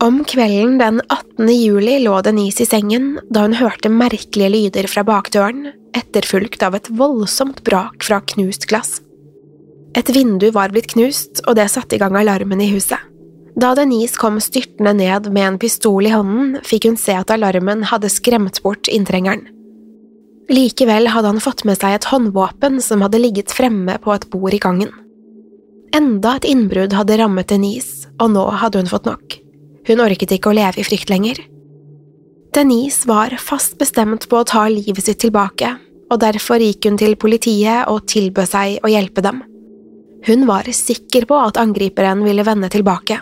Om 0.00 0.22
kvelden 0.28 0.78
den 0.78 1.02
18. 1.08 1.50
juli 1.50 1.98
lå 2.04 2.14
Denise 2.22 2.62
i 2.62 2.70
sengen 2.70 3.16
da 3.34 3.42
hun 3.48 3.58
hørte 3.58 3.90
merkelige 3.90 4.54
lyder 4.54 4.88
fra 4.88 5.02
bakdøren, 5.04 5.72
etterfulgt 5.96 6.62
av 6.62 6.78
et 6.78 6.86
voldsomt 7.02 7.64
brak 7.66 8.06
fra 8.06 8.22
knust 8.36 8.70
glass. 8.70 9.00
Et 9.98 10.14
vindu 10.14 10.52
var 10.54 10.70
blitt 10.70 10.92
knust, 10.94 11.42
og 11.48 11.58
det 11.58 11.66
satte 11.72 11.98
i 11.98 12.00
gang 12.00 12.14
alarmen 12.14 12.62
i 12.62 12.70
huset. 12.70 13.09
Da 13.58 13.72
Denise 13.74 14.18
kom 14.18 14.38
styrtende 14.40 14.92
ned 14.94 15.30
med 15.32 15.46
en 15.46 15.58
pistol 15.58 16.06
i 16.06 16.12
hånden, 16.14 16.60
fikk 16.66 16.86
hun 16.86 16.98
se 17.00 17.16
at 17.18 17.32
alarmen 17.34 17.82
hadde 17.90 18.10
skremt 18.12 18.62
bort 18.62 18.88
inntrengeren. 18.88 19.46
Likevel 20.50 21.06
hadde 21.10 21.30
han 21.30 21.42
fått 21.42 21.62
med 21.66 21.78
seg 21.78 21.94
et 21.94 22.08
håndvåpen 22.10 22.80
som 22.82 23.02
hadde 23.04 23.20
ligget 23.22 23.54
fremme 23.54 23.98
på 24.02 24.14
et 24.14 24.26
bord 24.32 24.54
i 24.54 24.62
gangen. 24.62 24.90
Enda 25.94 26.36
et 26.38 26.46
innbrudd 26.46 26.94
hadde 26.94 27.18
rammet 27.18 27.50
Denise, 27.50 28.10
og 28.22 28.32
nå 28.34 28.46
hadde 28.62 28.82
hun 28.82 28.90
fått 28.90 29.06
nok. 29.10 29.38
Hun 29.86 30.02
orket 30.02 30.34
ikke 30.36 30.50
å 30.50 30.56
leve 30.58 30.82
i 30.82 30.86
frykt 30.86 31.10
lenger. 31.10 31.38
Denise 32.54 33.06
var 33.06 33.34
fast 33.38 33.78
bestemt 33.78 34.26
på 34.30 34.40
å 34.40 34.46
ta 34.46 34.66
livet 34.70 35.06
sitt 35.06 35.20
tilbake, 35.22 35.70
og 36.10 36.22
derfor 36.22 36.62
gikk 36.62 36.88
hun 36.88 36.98
til 36.98 37.14
politiet 37.18 37.86
og 37.90 38.06
tilbød 38.10 38.50
seg 38.50 38.82
å 38.82 38.90
hjelpe 38.90 39.22
dem. 39.22 39.42
Hun 40.26 40.46
var 40.50 40.66
sikker 40.74 41.26
på 41.30 41.38
at 41.38 41.58
angriperen 41.62 42.24
ville 42.26 42.44
vende 42.44 42.68
tilbake. 42.72 43.20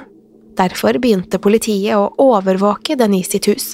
Derfor 0.58 0.98
begynte 0.98 1.38
politiet 1.38 1.94
å 1.94 2.08
overvåke 2.18 2.96
Denise 2.98 3.36
sitt 3.36 3.46
hus. 3.50 3.68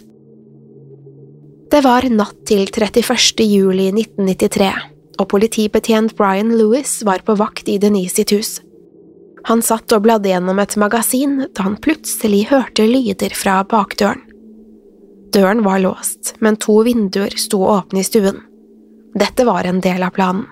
Det 1.73 1.81
var 1.83 2.05
natt 2.13 2.45
til 2.47 2.67
31. 2.69 3.41
juli 3.49 3.89
1993, 3.91 4.69
og 5.19 5.29
politibetjent 5.33 6.15
Brian 6.19 6.53
Lewis 6.59 7.01
var 7.07 7.25
på 7.25 7.39
vakt 7.41 7.71
i 7.73 7.79
Denise 7.83 8.21
sitt 8.21 8.35
hus. 8.37 8.59
Han 9.49 9.65
satt 9.65 9.93
og 9.93 10.05
bladde 10.05 10.31
gjennom 10.31 10.61
et 10.61 10.77
magasin 10.81 11.41
da 11.57 11.67
han 11.67 11.81
plutselig 11.81 12.47
hørte 12.53 12.87
lyder 12.89 13.35
fra 13.37 13.59
bakdøren. 13.69 14.23
Døren 15.35 15.65
var 15.65 15.81
låst, 15.83 16.37
men 16.39 16.57
to 16.63 16.79
vinduer 16.87 17.33
sto 17.41 17.65
åpne 17.67 18.05
i 18.05 18.07
stuen. 18.07 18.39
Dette 19.19 19.45
var 19.49 19.67
en 19.67 19.81
del 19.83 20.05
av 20.07 20.15
planen. 20.15 20.47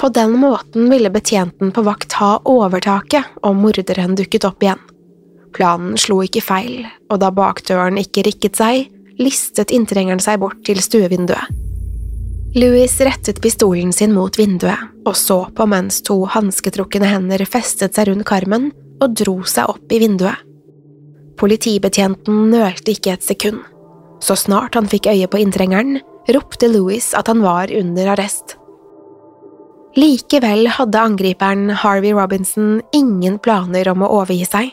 På 0.00 0.08
den 0.12 0.32
måten 0.40 0.90
ville 0.90 1.12
betjenten 1.12 1.72
på 1.72 1.84
vakt 1.84 2.16
ha 2.20 2.38
overtaket 2.44 3.38
om 3.44 3.60
morderen 3.64 4.16
dukket 4.16 4.44
opp 4.48 4.64
igjen. 4.64 4.80
Planen 5.56 5.96
slo 6.00 6.20
ikke 6.24 6.44
feil, 6.44 6.84
og 7.08 7.20
da 7.22 7.32
bakdøren 7.32 7.96
ikke 8.00 8.26
rikket 8.26 8.60
seg, 8.60 8.90
listet 9.16 9.72
inntrengeren 9.72 10.20
seg 10.20 10.42
bort 10.42 10.60
til 10.68 10.82
stuevinduet. 10.84 11.48
Louis 12.56 12.92
rettet 13.04 13.40
pistolen 13.44 13.90
sin 13.92 14.14
mot 14.16 14.32
vinduet 14.38 14.96
og 15.06 15.16
så 15.16 15.38
på 15.54 15.66
mens 15.68 16.00
to 16.04 16.22
hansketrukne 16.32 17.08
hender 17.08 17.44
festet 17.48 17.96
seg 17.96 18.08
rundt 18.10 18.26
karmen 18.28 18.70
og 19.02 19.16
dro 19.18 19.38
seg 19.46 19.70
opp 19.70 19.92
i 19.92 20.00
vinduet. 20.02 20.42
Politibetjenten 21.36 22.46
nølte 22.50 22.94
ikke 22.94 23.12
et 23.12 23.26
sekund. 23.26 23.60
Så 24.24 24.38
snart 24.40 24.78
han 24.78 24.88
fikk 24.88 25.10
øye 25.12 25.28
på 25.28 25.42
inntrengeren, 25.42 25.98
ropte 26.32 26.70
Louis 26.72 27.10
at 27.14 27.28
han 27.28 27.44
var 27.44 27.68
under 27.76 28.14
arrest. 28.14 28.56
Likevel 29.96 30.66
hadde 30.78 31.02
angriperen 31.10 31.68
Harvey 31.82 32.16
Robinson 32.16 32.80
ingen 32.96 33.36
planer 33.44 33.92
om 33.92 34.04
å 34.04 34.10
overgi 34.22 34.48
seg. 34.48 34.72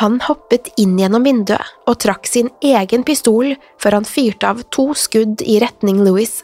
Han 0.00 0.18
hoppet 0.26 0.72
inn 0.80 0.96
gjennom 0.98 1.22
vinduet 1.22 1.86
og 1.86 2.00
trakk 2.02 2.26
sin 2.26 2.48
egen 2.66 3.04
pistol 3.06 3.52
før 3.82 4.00
han 4.00 4.08
fyrte 4.08 4.48
av 4.50 4.64
to 4.74 4.88
skudd 4.98 5.44
i 5.46 5.60
retning 5.62 6.00
Louis. 6.02 6.40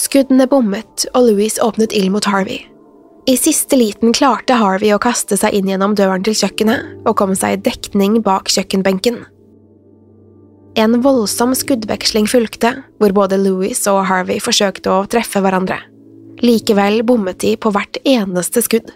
Skuddene 0.00 0.44
bommet, 0.48 1.06
og 1.14 1.30
Louis 1.30 1.56
åpnet 1.64 1.94
ild 1.96 2.12
mot 2.12 2.28
Harvey. 2.28 2.60
I 3.28 3.36
siste 3.40 3.76
liten 3.76 4.12
klarte 4.16 4.56
Harvey 4.56 4.92
å 4.92 5.00
kaste 5.00 5.36
seg 5.40 5.56
inn 5.56 5.68
gjennom 5.68 5.96
døren 5.96 6.24
til 6.24 6.36
kjøkkenet 6.36 7.06
og 7.08 7.16
komme 7.20 7.36
seg 7.38 7.56
i 7.56 7.62
dekning 7.68 8.20
bak 8.24 8.52
kjøkkenbenken. 8.52 9.22
En 10.80 11.00
voldsom 11.02 11.56
skuddveksling 11.56 12.28
fulgte, 12.30 12.76
hvor 13.00 13.16
både 13.16 13.40
Louis 13.40 13.80
og 13.90 14.04
Harvey 14.08 14.40
forsøkte 14.44 14.92
å 14.92 15.06
treffe 15.10 15.42
hverandre. 15.42 15.80
Likevel 16.44 17.02
bommet 17.04 17.40
de 17.42 17.56
på 17.60 17.72
hvert 17.74 18.00
eneste 18.04 18.62
skudd. 18.64 18.92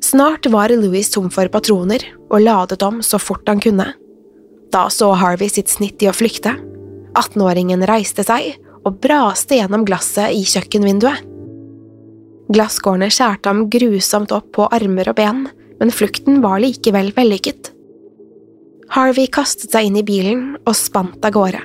Snart 0.00 0.46
var 0.46 0.72
Louis 0.72 1.10
tom 1.12 1.28
for 1.32 1.48
patroner 1.52 2.04
og 2.30 2.40
ladet 2.42 2.80
om 2.82 3.02
så 3.04 3.20
fort 3.20 3.48
han 3.48 3.60
kunne. 3.60 3.90
Da 4.72 4.86
så 4.92 5.12
Harvey 5.18 5.50
sitt 5.52 5.68
snitt 5.68 6.02
i 6.02 6.08
å 6.08 6.14
flykte. 6.16 6.54
18-åringen 7.18 7.84
reiste 7.88 8.24
seg 8.24 8.54
og 8.86 9.00
braste 9.02 9.58
gjennom 9.58 9.84
glasset 9.84 10.32
i 10.32 10.44
kjøkkenvinduet. 10.46 11.26
Glasskårene 12.50 13.10
skjærte 13.12 13.50
ham 13.50 13.66
grusomt 13.70 14.32
opp 14.34 14.48
på 14.56 14.66
armer 14.74 15.10
og 15.12 15.18
ben, 15.20 15.44
men 15.78 15.92
flukten 15.94 16.40
var 16.42 16.62
likevel 16.62 17.12
vellykket. 17.14 17.70
Harvey 18.90 19.30
kastet 19.30 19.70
seg 19.70 19.86
inn 19.86 20.00
i 20.00 20.06
bilen 20.06 20.56
og 20.64 20.74
spant 20.74 21.22
av 21.22 21.34
gårde. 21.36 21.60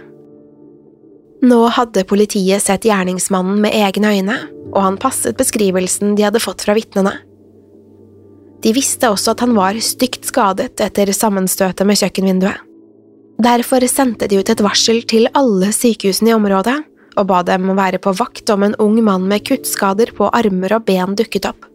Nå 1.46 1.62
hadde 1.74 2.06
politiet 2.08 2.64
sett 2.64 2.86
gjerningsmannen 2.88 3.58
med 3.64 3.74
egne 3.76 4.12
øyne, 4.14 4.38
og 4.74 4.82
han 4.82 5.00
passet 5.02 5.38
beskrivelsen 5.38 6.14
de 6.18 6.26
hadde 6.28 6.42
fått 6.44 6.64
fra 6.66 6.76
vitnene. 6.78 7.16
De 8.64 8.74
visste 8.74 9.10
også 9.12 9.36
at 9.36 9.44
han 9.44 9.56
var 9.58 9.78
stygt 9.84 10.26
skadet 10.30 10.82
etter 10.82 11.12
sammenstøtet 11.14 11.86
med 11.88 12.00
kjøkkenvinduet. 12.00 12.62
Derfor 13.36 13.84
sendte 13.92 14.30
de 14.32 14.40
ut 14.40 14.50
et 14.50 14.64
varsel 14.64 15.02
til 15.04 15.28
alle 15.36 15.74
sykehusene 15.76 16.32
i 16.32 16.36
området 16.38 16.78
og 17.20 17.28
ba 17.30 17.42
dem 17.48 17.68
være 17.76 18.00
på 18.04 18.14
vakt 18.16 18.50
om 18.52 18.64
en 18.64 18.76
ung 18.82 18.98
mann 19.04 19.28
med 19.28 19.44
kuttskader 19.48 20.12
på 20.16 20.30
armer 20.36 20.78
og 20.78 20.86
ben 20.88 21.16
dukket 21.16 21.48
opp. 21.50 21.68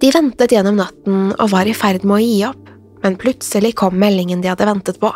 De 0.00 0.10
ventet 0.14 0.54
gjennom 0.54 0.78
natten 0.80 1.32
og 1.36 1.50
var 1.52 1.68
i 1.68 1.74
ferd 1.76 2.06
med 2.06 2.16
å 2.16 2.22
gi 2.24 2.38
opp, 2.48 2.70
men 3.02 3.18
plutselig 3.20 3.74
kom 3.80 3.98
meldingen 4.00 4.40
de 4.42 4.50
hadde 4.50 4.68
ventet 4.68 5.00
på. 5.02 5.10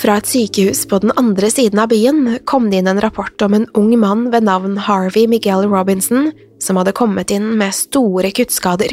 Fra 0.00 0.16
et 0.20 0.28
sykehus 0.28 0.84
på 0.88 1.00
den 1.02 1.12
andre 1.18 1.50
siden 1.50 1.80
av 1.82 1.90
byen 1.90 2.38
kom 2.48 2.68
det 2.70 2.80
inn 2.80 2.90
en 2.90 3.00
rapport 3.02 3.42
om 3.42 3.56
en 3.56 3.66
ung 3.78 3.90
mann 3.98 4.28
ved 4.32 4.46
navn 4.46 4.78
Harvey 4.86 5.26
Miguel 5.30 5.66
Robinson 5.68 6.30
som 6.62 6.78
hadde 6.78 6.94
kommet 6.96 7.32
inn 7.34 7.56
med 7.58 7.74
store 7.74 8.30
kuttskader. 8.36 8.92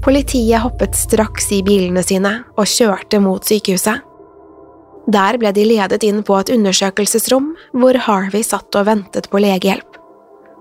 Politiet 0.00 0.62
hoppet 0.62 0.94
straks 0.96 1.50
i 1.52 1.58
bilene 1.62 2.00
sine 2.02 2.30
og 2.56 2.68
kjørte 2.68 3.18
mot 3.20 3.44
sykehuset. 3.44 4.00
Der 5.10 5.36
ble 5.40 5.50
de 5.52 5.64
ledet 5.66 6.04
inn 6.08 6.22
på 6.24 6.38
et 6.40 6.52
undersøkelsesrom 6.54 7.50
hvor 7.76 7.98
Harvey 8.06 8.44
satt 8.46 8.76
og 8.80 8.86
ventet 8.88 9.28
på 9.28 9.42
legehjelp. 9.42 9.98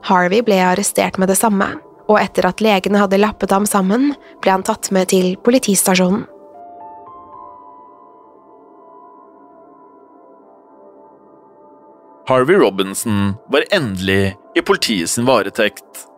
Harvey 0.10 0.44
ble 0.44 0.58
arrestert 0.64 1.20
med 1.20 1.32
det 1.32 1.38
samme, 1.40 1.70
og 2.10 2.20
etter 2.20 2.50
at 2.50 2.64
legene 2.64 3.00
hadde 3.00 3.20
lappet 3.22 3.52
ham 3.56 3.68
sammen, 3.70 4.12
ble 4.44 4.58
han 4.58 4.66
tatt 4.68 4.92
med 4.96 5.12
til 5.14 5.38
politistasjonen. 5.46 6.26
Harvey 12.30 12.60
Robinson 12.60 13.34
var 13.50 13.64
endelig 13.74 14.36
i 14.56 14.62
politiets 14.62 15.16
varetekt, 15.26 16.09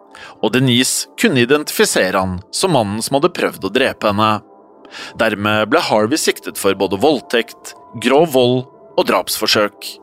og 0.41 0.53
Denise 0.55 1.09
kunne 1.19 1.43
identifisere 1.43 2.17
han 2.17 2.39
som 2.55 2.75
mannen 2.75 3.01
som 3.03 3.17
hadde 3.17 3.33
prøvd 3.35 3.67
å 3.67 3.73
drepe 3.73 4.11
henne. 4.11 4.31
Dermed 5.19 5.71
ble 5.71 5.81
Harvey 5.87 6.19
siktet 6.19 6.59
for 6.59 6.75
både 6.77 6.99
voldtekt, 7.01 7.75
grov 8.03 8.33
vold 8.35 8.63
og 8.97 9.07
drapsforsøk. 9.07 9.93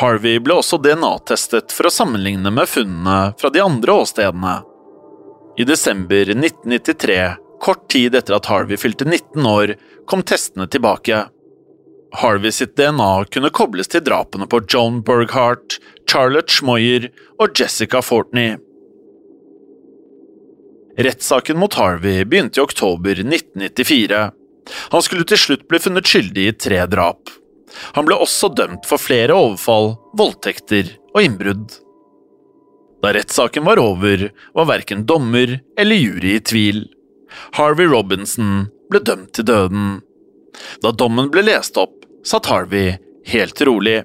Harvey 0.00 0.40
ble 0.40 0.56
også 0.56 0.78
DNA-testet 0.80 1.72
for 1.74 1.88
å 1.88 1.92
sammenligne 1.92 2.50
med 2.54 2.70
funnene 2.70 3.34
fra 3.38 3.52
de 3.52 3.60
andre 3.62 3.98
åstedene. 4.02 4.56
I 5.60 5.66
desember 5.68 6.32
1993, 6.32 7.18
kort 7.60 7.84
tid 7.92 8.16
etter 8.16 8.38
at 8.38 8.48
Harvey 8.48 8.80
fylte 8.80 9.04
19 9.04 9.46
år, 9.46 9.74
kom 10.08 10.24
testene 10.26 10.66
tilbake. 10.66 11.26
Harvey 12.22 12.52
sitt 12.52 12.74
DNA 12.76 13.24
kunne 13.32 13.52
kobles 13.52 13.92
til 13.92 14.04
drapene 14.04 14.48
på 14.48 14.62
Joan 14.68 15.00
Burghardt, 15.04 15.78
Charlotte 16.08 16.52
Schmoyer 16.52 17.08
og 17.40 17.52
Jessica 17.56 18.02
Fortney. 18.04 18.56
Rettssaken 20.98 21.58
mot 21.58 21.74
Harvey 21.74 22.24
begynte 22.24 22.60
i 22.60 22.62
oktober 22.62 23.10
1994. 23.10 24.30
Han 24.90 25.02
skulle 25.02 25.24
til 25.24 25.40
slutt 25.40 25.64
bli 25.68 25.80
funnet 25.80 26.08
skyldig 26.08 26.44
i 26.48 26.56
tre 26.66 26.82
drap. 26.90 27.32
Han 27.96 28.04
ble 28.04 28.18
også 28.20 28.50
dømt 28.52 28.84
for 28.88 29.00
flere 29.00 29.34
overfall, 29.34 29.94
voldtekter 30.18 30.92
og 31.14 31.24
innbrudd. 31.24 31.78
Da 33.02 33.14
rettssaken 33.16 33.64
var 33.66 33.80
over, 33.82 34.28
var 34.54 34.68
verken 34.68 35.06
dommer 35.08 35.56
eller 35.80 35.98
jury 35.98 36.36
i 36.36 36.44
tvil. 36.44 36.84
Harvey 37.56 37.88
Robinson 37.88 38.68
ble 38.92 39.00
dømt 39.00 39.32
til 39.34 39.48
døden. 39.48 40.02
Da 40.84 40.92
dommen 40.92 41.32
ble 41.32 41.46
lest 41.48 41.80
opp, 41.80 42.04
satt 42.22 42.46
Harvey 42.52 42.98
helt 43.32 43.64
rolig. 43.64 44.02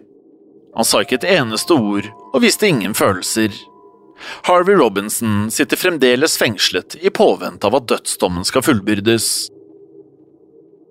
Han 0.78 0.88
sa 0.88 1.04
ikke 1.04 1.19
et 1.19 1.32
eneste 1.36 1.76
ord 1.76 2.08
og 2.32 2.41
viste 2.43 2.69
ingen 2.69 2.95
følelser. 2.97 3.52
Harvey 4.47 4.75
Robinson 4.75 5.51
sitter 5.51 5.77
fremdeles 5.77 6.38
fengslet 6.38 6.95
i 7.01 7.10
påvente 7.13 7.67
av 7.67 7.77
at 7.77 7.88
dødsdommen 7.91 8.45
skal 8.47 8.65
fullbyrdes. 8.65 9.27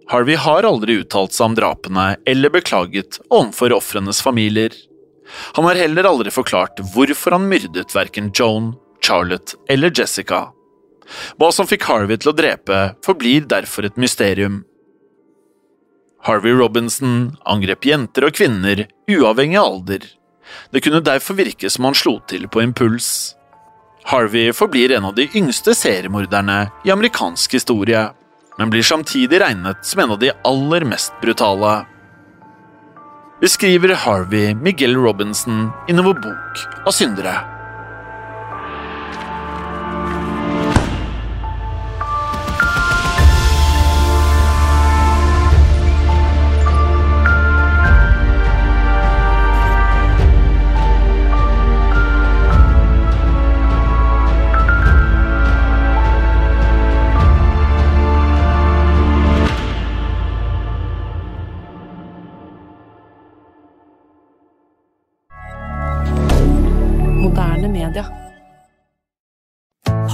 Harvey 0.09 0.39
har 0.39 0.67
aldri 0.67 1.01
uttalt 1.03 1.35
seg 1.35 1.51
om 1.51 1.57
drapene 1.59 2.13
eller 2.31 2.53
beklaget 2.55 3.19
overfor 3.27 3.75
ofrenes 3.75 4.23
familier. 4.23 4.71
Han 5.59 5.67
har 5.67 5.81
heller 5.81 6.07
aldri 6.07 6.31
forklart 6.31 6.79
hvorfor 6.95 7.35
han 7.35 7.49
myrdet 7.51 7.95
verken 7.95 8.31
Joan, 8.35 8.75
Charlotte 9.03 9.59
eller 9.69 9.91
Jessica. 9.91 10.47
Hva 11.39 11.51
som 11.55 11.67
fikk 11.67 11.87
Harvey 11.91 12.19
til 12.19 12.33
å 12.33 12.37
drepe, 12.39 12.79
forblir 13.07 13.47
derfor 13.51 13.87
et 13.87 13.99
mysterium. 13.99 14.63
Harvey 16.27 16.55
Robinson 16.55 17.37
angrep 17.47 17.87
jenter 17.87 18.27
og 18.27 18.35
kvinner 18.35 18.87
uavhengig 19.11 19.59
av 19.61 19.69
alder. 19.71 20.07
Det 20.71 20.83
kunne 20.85 21.03
derfor 21.05 21.39
virke 21.39 21.71
som 21.71 21.89
han 21.89 21.97
slo 21.97 22.19
til 22.29 22.47
på 22.49 22.63
impuls. 22.65 23.35
Harvey 24.07 24.53
forblir 24.55 24.95
en 24.95 25.09
av 25.09 25.17
de 25.17 25.27
yngste 25.35 25.75
seriemorderne 25.75 26.69
i 26.87 26.93
amerikansk 26.95 27.59
historie, 27.59 28.05
men 28.59 28.71
blir 28.71 28.87
samtidig 28.87 29.41
regnet 29.43 29.83
som 29.87 30.05
en 30.05 30.15
av 30.15 30.23
de 30.23 30.31
aller 30.47 30.87
mest 30.87 31.17
brutale. 31.23 31.81
Vi 33.43 33.51
skriver 33.53 33.97
Harvey 34.07 34.55
Miguel 34.55 34.97
Robinson 34.97 35.69
i 35.91 35.97
noe 35.97 36.15
bok 36.15 36.63
av 36.87 36.95
syndere. 36.95 37.56